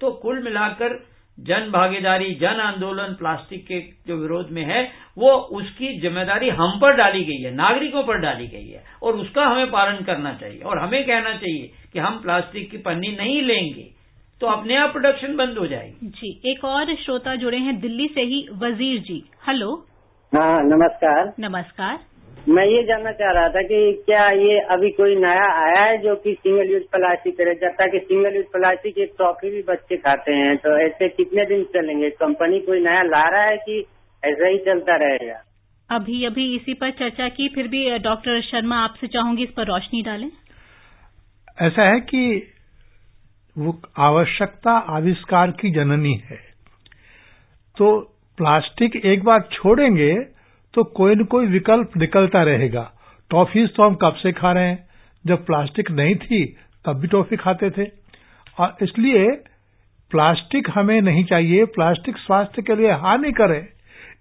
तो 0.00 0.10
कुल 0.12 0.42
मिलाकर 0.42 0.94
जन 1.42 1.70
भागीदारी 1.70 2.34
जन 2.34 2.60
आंदोलन 2.62 3.14
प्लास्टिक 3.14 3.64
के 3.66 3.80
जो 4.08 4.16
विरोध 4.16 4.50
में 4.50 4.62
है 4.64 4.82
वो 5.18 5.30
उसकी 5.52 5.88
ज़िम्मेदारी 6.00 6.48
हम 6.50 6.78
पर 6.80 6.96
डाली 6.96 7.24
गई 7.24 7.42
है 7.42 7.54
नागरिकों 7.54 8.02
पर 8.02 8.18
डाली 8.18 8.46
गई 8.48 8.68
है 8.68 8.82
और 9.02 9.16
उसका 9.16 9.46
हमें 9.46 9.70
पालन 9.70 10.04
करना 10.04 10.32
चाहिए। 10.34 10.60
और 10.60 10.78
हमें 10.78 11.02
कहना 11.04 11.34
चाहिए 11.34 11.70
कि 11.92 11.98
हम 11.98 12.20
प्लास्टिक 12.22 12.70
की 12.70 12.78
पन्नी 12.80 13.16
नहीं 13.16 13.42
लेंगे 13.42 13.90
तो 14.40 14.46
अपने 14.48 14.76
आप 14.76 14.92
प्रोडक्शन 14.92 15.36
बंद 15.36 15.58
हो 15.58 15.66
जाएगी। 15.66 16.08
जी 16.10 16.50
एक 16.50 16.64
और 16.66 16.94
श्रोता 16.96 17.34
जुड़े 17.36 17.58
हैं 17.58 17.78
दिल्ली 17.80 18.06
से 18.14 18.22
ही 18.22 18.46
वज़ीर 18.62 19.00
जी। 19.00 19.22
हेलो 19.48 19.74
हाँ 20.32 20.62
नमस्कार। 20.64 21.32
नमस्कार। 21.40 21.98
मैं 22.48 22.64
ये 22.66 22.82
जानना 22.82 23.10
चाह 23.12 23.30
रहा 23.30 23.48
था 23.48 23.62
कि 23.62 24.02
क्या 24.06 24.30
ये 24.30 24.58
अभी 24.70 24.90
कोई 24.90 25.14
नया 25.16 25.44
आया 25.56 25.82
है 25.82 25.98
जो 25.98 26.14
कि 26.16 26.32
सिंगल 26.34 26.70
यूज़ 26.70 26.82
प्लास्टिक 26.82 27.36
करे? 27.38 27.54
जाता 27.54 27.86
कि 27.86 27.98
सिंगल 27.98 28.36
यूज़ 28.36 28.46
प्लास्टिक 28.46 28.98
एक 28.98 29.12
टॉफी 29.18 29.50
भी 29.50 29.62
बच्चे 29.62 29.96
खाते 29.96 30.32
हैं 30.32 30.56
तो 30.56 30.76
ऐसे 30.78 31.08
कितने 31.08 31.44
दिन 31.46 31.62
चलेंगे? 31.64 32.10
कंपनी 32.10 32.60
कोई 32.60 32.80
नया 32.80 33.02
ला 33.02 33.28
रहा 33.28 33.42
है 33.42 33.56
कि 33.56 33.78
ऐसा 34.22 34.48
ही 34.48 34.58
चलता 34.58 34.96
रहेगा? 34.96 35.38
अभी 35.90 36.24
अभी 36.24 36.54
इसी 36.56 36.74
पर 36.74 36.90
चर्चा 36.90 37.28
की 37.28 37.48
फिर 37.48 37.68
भी 37.68 37.98
डॉक्टर 37.98 38.40
शर्मा 38.40 38.76
आपसे 38.76 39.06
चाहूँगी 39.06 39.42
इस 39.42 39.50
पर 39.50 39.66
रोशनी 39.66 40.02
डालें। 40.02 40.30
ऐसा 41.62 41.82
है 41.82 42.00
कि 42.00 42.52
वो 43.58 43.80
आवश्यकता 43.98 44.72
आविष्कार 44.72 45.50
की 45.50 45.70
जननी 45.70 46.14
है। 46.24 46.38
तो 47.76 48.00
प्लास्टिक 48.38 48.96
एक 49.06 49.24
बार 49.24 49.48
छोड़ेंगे 49.52 50.31
तो 50.74 50.84
कोई 50.84 51.14
न 51.14 51.24
कोई 51.24 51.46
विकल्प 51.46 51.96
निकलता 51.96 52.42
रहेगा। 52.42 52.90
टॉफीज 53.30 53.74
तो 53.74 53.82
हम 53.82 53.94
कब 53.94 54.14
से 54.14 54.32
खा 54.32 54.52
रहे 54.52 54.68
हैं? 54.68 54.88
जब 55.26 55.44
प्लास्टिक 55.46 55.90
नहीं 55.90 56.14
थी, 56.14 56.44
तब 56.84 56.92
भी 56.92 57.08
टॉफी 57.08 57.36
खाते 57.36 57.70
थे। 57.70 57.86
और 58.58 58.76
इसलिए 58.82 59.28
प्लास्टिक 60.10 60.68
हमें 60.74 61.00
नहीं 61.00 61.24
चाहिए, 61.24 61.64
प्लास्टिक 61.64 62.16
स्वास्थ्य 62.16 62.62
के 62.62 62.76
लिए 62.76 62.90
हानि 62.92 63.32
करे। 63.32 63.68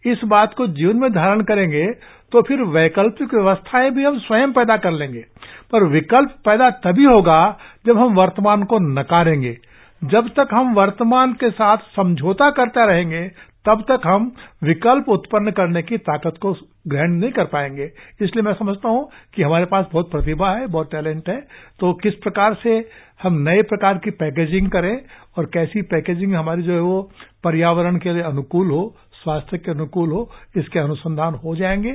इस 0.05 0.21
बात 0.25 0.53
को 0.53 0.67
जीवन 0.67 0.97
में 0.97 1.11
धारण 1.13 1.41
करेंगे 1.41 1.85
तो 2.31 2.41
फिर 2.41 2.61
वैकल्पिक 2.61 3.33
व्यवस्थाएँ 3.33 3.89
भी 3.91 4.03
हम 4.03 4.19
स्वयं 4.19 4.51
पैदा 4.53 4.77
कर 4.77 4.91
लेंगे। 4.91 5.25
पर 5.71 5.83
विकल्प 5.83 6.35
पैदा 6.45 6.69
तभी 6.83 7.03
होगा 7.03 7.57
जब 7.85 7.97
हम 7.97 8.13
वर्तमान 8.13 8.63
को 8.63 8.79
नकारेंगे। 8.79 9.57
जब 10.01 10.29
तक 10.29 10.47
हम 10.53 10.73
वर्तमान 10.73 11.33
के 11.33 11.49
साथ 11.49 11.77
समझौता 11.95 12.49
करते 12.51 12.85
रहेंगे 12.87 13.21
तब 13.65 13.82
तक 13.82 14.02
हम 14.06 14.36
विकल्प 14.63 15.10
उत्पन्न 15.10 15.52
करने 15.52 15.82
की 15.82 15.97
ताकत 15.97 16.34
को 16.41 16.54
ग्रहण 16.88 17.12
नहीं 17.12 17.32
कर 17.32 17.45
पाएँगे। 17.45 17.84
इसलिए 18.21 18.41
मैं 18.41 18.54
समझता 18.54 18.89
हूँ 18.89 19.10
कि 19.34 19.43
हमारे 19.43 19.65
पास 19.65 19.86
बहुत 19.93 20.12
प्रतिभा 20.12 20.52
है, 20.52 20.67
बहुत 20.67 20.91
टैलेंट 20.91 21.30
है। 21.30 21.47
तो 21.80 21.93
किस 21.93 22.13
प्रकार 22.13 22.58
से 22.63 22.89
हम 23.24 23.34
नए 23.34 23.62
प्रकार 23.62 23.97
की 23.97 24.12
पैकेजिंग 24.12 24.71
करें 24.71 25.02
और 25.38 25.45
कैसी 25.45 25.82
पैकेजिंग 25.82 26.36
हमारी 26.36 26.62
जो 26.62 26.74
है 26.74 26.80
वो 26.80 27.12
पर्यावरण 27.43 27.97
के 27.97 28.13
लिए 28.13 28.21
अनुकूल 28.21 28.71
हो, 28.71 28.95
स्वास्थ्य 29.24 29.58
के 29.58 29.71
अनुकूल 29.71 30.10
हो, 30.10 30.32
इसके 30.58 30.80
अनुसंधान 30.80 31.34
हो 31.34 31.56
जाएँगे। 31.56 31.91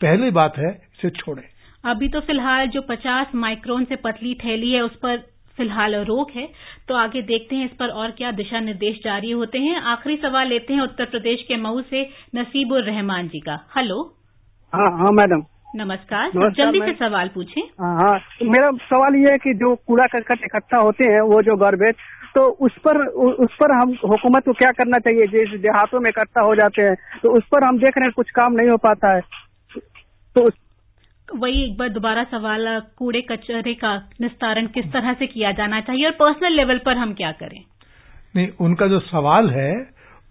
पहली 0.00 0.30
बात 0.30 0.58
है, 0.58 0.70
इसे 0.70 1.10
छोड़ें। 1.10 1.44
अभी 1.84 2.08
तो 2.08 2.20
फ़िलहाल 2.20 2.68
जो 2.68 2.80
50 2.80 3.26
माइक्रोन 3.34 3.84
से 3.84 3.96
पतली 3.96 4.34
थैली 4.34 4.72
है, 4.72 4.82
उस 4.82 4.96
पर 4.96 5.31
फ़िलहाल 5.58 5.94
रोक 6.04 6.30
है। 6.30 6.46
तो 6.88 6.94
आगे 6.94 7.22
देखते 7.22 7.56
हैं 7.56 7.64
इस 7.64 7.72
पर 7.72 7.88
और 7.92 8.10
क्या 8.10 8.30
दिशा 8.32 8.60
निर्देश 8.60 9.00
जारी 9.04 9.30
होते 9.30 9.58
हैं। 9.58 9.80
आखिरी 9.92 10.16
सवाल 10.16 10.48
लेते 10.48 10.74
हैं 10.74 10.80
उत्तर 10.80 11.04
प्रदेश 11.04 11.42
के 11.48 11.56
मऊ 11.56 11.80
से 11.82 12.02
नसीबुर 12.36 12.82
रहमान 12.82 13.28
जी 13.28 13.40
का। 13.40 13.58
हेलो। 13.76 14.02
हाँ 14.72 14.90
हाँ 14.98 15.12
मैडम। 15.12 15.42
नमस्कार, 15.76 16.26
नमस्कार 16.26 16.50
जल्दी 16.56 16.80
से 16.80 16.92
सवाल 16.94 17.28
पूछें। 17.28 17.62
हाँ 17.80 17.94
हाँ। 17.96 18.18
मेरा 18.42 18.70
सवाल 18.82 19.14
ये 19.16 19.30
है 19.30 19.38
कि 19.38 19.54
जो 19.54 19.74
कूड़ा 19.86 20.06
करकट 20.06 20.44
इकट्ठा 20.44 20.78
होते 20.78 21.04
हैं 21.04 21.20
वो 21.22 21.42
जो 21.42 21.56
गार्बेज 21.56 21.94
तो 22.34 22.42
उस 22.66 22.76
पर 22.78 22.98
उस 23.44 23.54
पर 23.60 23.72
हम 23.72 23.90
हुकूमत 24.04 24.44
को 24.44 24.52
क्या 24.52 24.70
करना 24.72 24.98
चाहिए? 24.98 25.26
जिस 25.26 25.60
देहातों 25.60 26.00
में 26.00 26.08
इकट्ठा 26.10 26.40
हो 26.40 26.54
जाते 26.56 26.82
हैं 26.82 26.94
तो 27.22 27.36
उस 27.36 27.44
पर 27.52 27.64
हम 27.64 27.78
देख 27.78 27.98
रहे 27.98 28.06
हैं 28.06 28.12
कुछ 28.16 28.30
काम 28.30 28.52
नहीं 28.52 28.68
हो 28.68 28.76
पाता 28.76 29.14
है। 29.14 29.20
तो 30.36 30.48
वही 31.36 31.62
एक 31.64 31.76
बार 31.78 31.88
दोबारा 31.88 32.24
सवाल 32.24 32.66
कूड़े 32.96 33.20
कचरे 33.20 33.74
का 33.74 33.96
निस्तारण 34.20 34.66
किस 34.66 34.92
तरह 34.92 35.12
से 35.12 35.26
किया 35.26 35.52
जाना 35.52 35.80
चाहिए 35.80 36.04
और 36.06 36.12
पर्सनल 36.12 36.52
लेवल 36.52 36.78
पर 36.78 36.96
हम 36.96 37.12
क्या 37.12 37.32
करें? 37.32 37.60
नहीं 38.36 38.48
उनका 38.60 38.86
जो 38.86 39.00
सवाल 39.00 39.50
है 39.50 39.72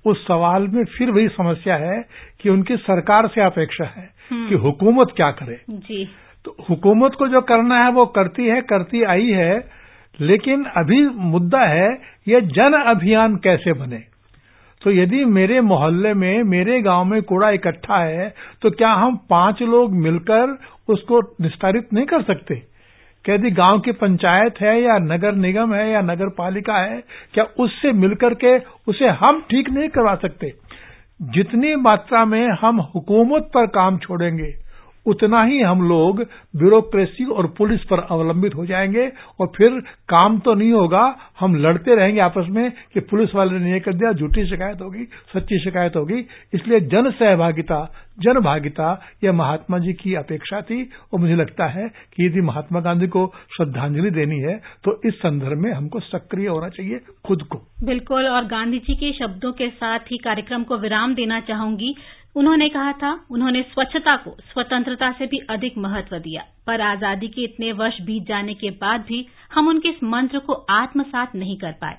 उस 0.05 0.27
सवाल 0.27 0.67
में 0.67 0.83
फिर 0.85 1.11
वही 1.11 1.27
समस्या 1.27 1.75
है 1.75 2.01
कि 2.41 2.49
उनकी 2.49 2.77
सरकार 2.77 3.27
से 3.27 3.41
अपेक्षा 3.41 3.85
है 3.85 4.09
कि 4.33 4.55
हुकूमत 4.55 5.13
क्या 5.15 5.31
करे। 5.31 5.61
जी। 5.69 6.05
तो 6.45 6.55
हुकूमत 6.69 7.15
को 7.19 7.27
जो 7.27 7.41
करना 7.41 7.83
है 7.83 7.91
वो 7.91 8.05
करती 8.05 8.45
है 8.45 8.61
करती 8.61 9.03
आई 9.03 9.29
है 9.29 9.69
लेकिन 10.19 10.63
अभी 10.63 11.05
मुद्दा 11.07 11.59
है 11.59 11.89
ये 12.27 12.41
जन 12.41 12.73
अभियान 12.85 13.35
कैसे 13.35 13.73
बने? 13.73 14.03
तो 14.81 14.91
यदि 14.91 15.25
मेरे 15.25 15.61
मोहल्ले 15.61 16.13
में 16.13 16.43
मेरे 16.43 16.81
गाँव 16.81 17.05
में 17.05 17.21
कूड़ा 17.21 17.49
इकट्ठा 17.49 17.97
है 17.97 18.33
तो 18.61 18.69
क्या 18.71 18.91
हम 18.93 19.15
पाँच 19.29 19.61
लोग 19.61 19.93
मिलकर 19.93 20.57
उसको 20.91 21.21
निस्तारित 21.41 21.93
नहीं 21.93 22.05
कर 22.05 22.21
सकते। 22.21 22.61
यदि 23.29 23.51
गाँव 23.51 23.79
की 23.79 23.91
पंचायत 23.91 24.55
है 24.61 24.81
या 24.81 24.97
नगर 24.97 25.35
निगम 25.35 25.73
है 25.75 25.91
या 25.91 26.01
नगर 26.01 26.29
पालिका 26.29 26.77
है, 26.77 27.03
क्या 27.33 27.43
उससे 27.59 27.91
मिलकर 27.91 28.33
के 28.33 28.57
उसे 28.87 29.07
हम 29.07 29.41
ठीक 29.41 29.69
नहीं 29.69 29.89
करवा 29.89 30.15
सकते? 30.15 30.53
जितनी 31.21 31.75
मात्रा 31.75 32.25
में 32.25 32.47
हम 32.61 32.79
हुकूमत 32.79 33.51
पर 33.53 33.65
काम 33.65 33.97
छोड़ेंगे 33.97 34.60
उतना 35.05 35.43
ही 35.43 35.59
हम 35.61 35.81
लोग 35.81 36.21
ब्यूरोक्रेसी 36.55 37.25
और 37.25 37.47
पुलिस 37.57 37.83
पर 37.83 37.99
अवलंबित 38.11 38.55
हो 38.55 38.65
जाएँगे 38.65 39.07
और 39.39 39.51
फिर 39.55 39.79
काम 40.09 40.37
तो 40.39 40.53
नहीं 40.53 40.71
होगा, 40.71 41.03
हम 41.39 41.55
लड़ते 41.57 41.95
रहेंगे 41.95 42.19
आपस 42.21 42.47
में 42.49 42.71
कि 42.93 42.99
पुलिस 43.01 43.35
वाले 43.35 43.59
ने 43.59 43.71
ये 43.71 43.79
कर 43.79 43.93
दिया, 43.93 44.11
झूठी 44.13 44.45
शिकायत 44.47 44.81
होगी, 44.81 45.03
सच्ची 45.33 45.59
शिकायत 45.59 45.95
होगी। 45.95 46.25
इसलिए 46.53 46.79
जन 46.81 47.11
सहभागिता, 47.11 47.83
जन 48.19 48.39
भागिता, 48.39 48.87
यह 49.23 49.31
महात्मा 49.33 49.77
जी 49.79 49.93
की 49.93 50.13
अपेक्षा 50.15 50.61
थी 50.61 50.83
और 51.13 51.19
मुझे 51.19 51.35
लगता 51.35 51.65
है 51.67 51.87
कि 52.15 52.25
यदि 52.25 52.41
महात्मा 52.41 52.79
गांधी 52.79 53.07
को 53.07 53.25
श्रद्धांजलि 53.57 54.09
देनी 54.11 54.39
है 54.39 54.55
तो 54.83 54.99
इस 55.05 55.13
संदर्भ 55.15 55.57
में 55.57 55.71
हमको 55.73 55.99
सक्रिय 55.99 56.47
होना 56.47 56.69
चाहिए 56.69 56.99
खुद 57.25 57.43
को। 57.43 57.61
बिल्कुल, 57.83 58.27
और 58.27 58.45
गांधी 58.45 58.79
जी 58.79 58.95
के 58.95 59.11
शब्दों 59.13 59.51
के 59.51 59.69
साथ 59.69 60.11
ही 60.11 60.17
कार्यक्रम 60.17 60.63
को 60.63 60.77
विराम 60.77 61.13
देना 61.15 61.39
चाहूँगी। 61.41 61.95
उन्होंने 62.35 62.67
कहा 62.69 62.91
था, 62.91 63.11
उन्होंने 63.31 63.61
स्वच्छता 63.63 64.15
को, 64.15 64.35
स्वतंत्रता 64.43 65.11
से 65.11 65.25
भी 65.25 65.37
अधिक 65.49 65.77
महत्व 65.77 66.17
दिया। 66.17 66.43
पर 66.67 66.81
आज़ादी 66.81 67.27
के 67.27 67.43
इतने 67.43 67.71
वर्ष 67.71 68.01
बीत 68.01 68.27
जाने 68.27 68.53
के 68.53 68.69
बाद 68.69 69.01
भी 69.01 69.25
हम 69.53 69.67
उनके 69.67 69.89
इस 69.89 70.03
मंत्र 70.03 70.39
को 70.39 70.53
आत्मसात 70.53 71.35
नहीं 71.35 71.57
कर 71.57 71.71
पाए। 71.71 71.97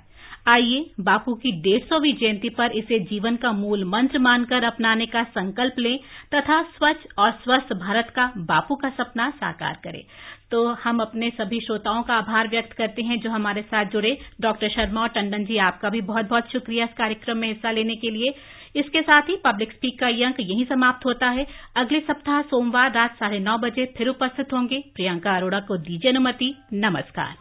आइए, 0.49 0.79
बापू 1.01 1.35
की 1.35 1.51
डेढ़ 1.63 1.83
सौवीं 1.83 2.13
जयंती 2.13 2.49
पर 2.49 2.73
इसे 2.73 2.99
जीवन 3.01 3.37
का 3.37 3.53
मूल 3.53 3.85
मंत्र 3.85 4.19
मानकर 4.19 4.65
अपनाने 4.65 5.07
का 5.07 5.23
संकल्प 5.25 5.79
लें 5.79 5.99
तथा 6.35 6.63
स्वच्छ 6.63 6.99
और 7.19 7.31
स्वस्थ 7.45 7.73
भारत 7.73 8.13
का 8.17 8.27
बापू 8.39 8.75
का 8.75 8.91
सपना 8.91 9.29
साकार 9.31 9.79
करें। 9.85 10.03
तो 10.51 10.67
हम 10.75 11.01
अपने 11.01 11.31
सभी 11.31 11.61
श्रोताओं 11.61 12.03
का 12.03 12.15
आभार 12.15 12.49
व्यक्त 12.49 12.73
करते 12.73 13.03
हैं 13.03 13.21
जो 13.21 13.31
हमारे 13.31 13.63
साथ 13.63 13.85
जुड़े। 13.85 14.17
डॉक्टर 14.41 14.69
शर्मा 14.69 15.01
और 15.01 15.09
टंडन 15.09 15.45
जी, 15.45 15.57
आपका 15.59 15.91
भी 15.91 16.01
बहुत 16.01 16.29
बहुत 16.29 16.51
शुक्रिया 16.53 16.85
इस 16.85 16.95
कार्यक्रम 16.99 17.39
में 17.39 17.49
हिस्सा 17.49 17.71
लेने 17.71 17.97
के 17.97 18.11
लिए। 18.11 18.35
इसके 18.77 19.03
साथ 19.03 19.23
ही 19.23 19.37
पब्लिक 19.37 19.73
स्पीक 19.73 19.99
का 20.01 20.09
ये 20.09 20.25
अंक 20.25 20.37
यहीं 20.41 20.65
समाप्त 20.65 21.07
होता 21.07 21.29
है। 21.31 21.47
अगले 21.77 22.01
सप्ताह 22.01 22.43
सोमवार 22.43 22.93
रात 22.93 23.17
साढ़े 23.17 23.39
नौ 23.39 23.59
बजे 23.59 23.87
फिर 23.99 24.09
उपस्थित 24.09 24.53
होंगे 24.53 24.83
प्रियंका 24.95 25.37
अरोड़ा 25.37 25.61
को 25.61 25.77
दीजिए 25.77 26.11
अनुमति। 26.11 26.55
नमस्कार। 26.73 27.35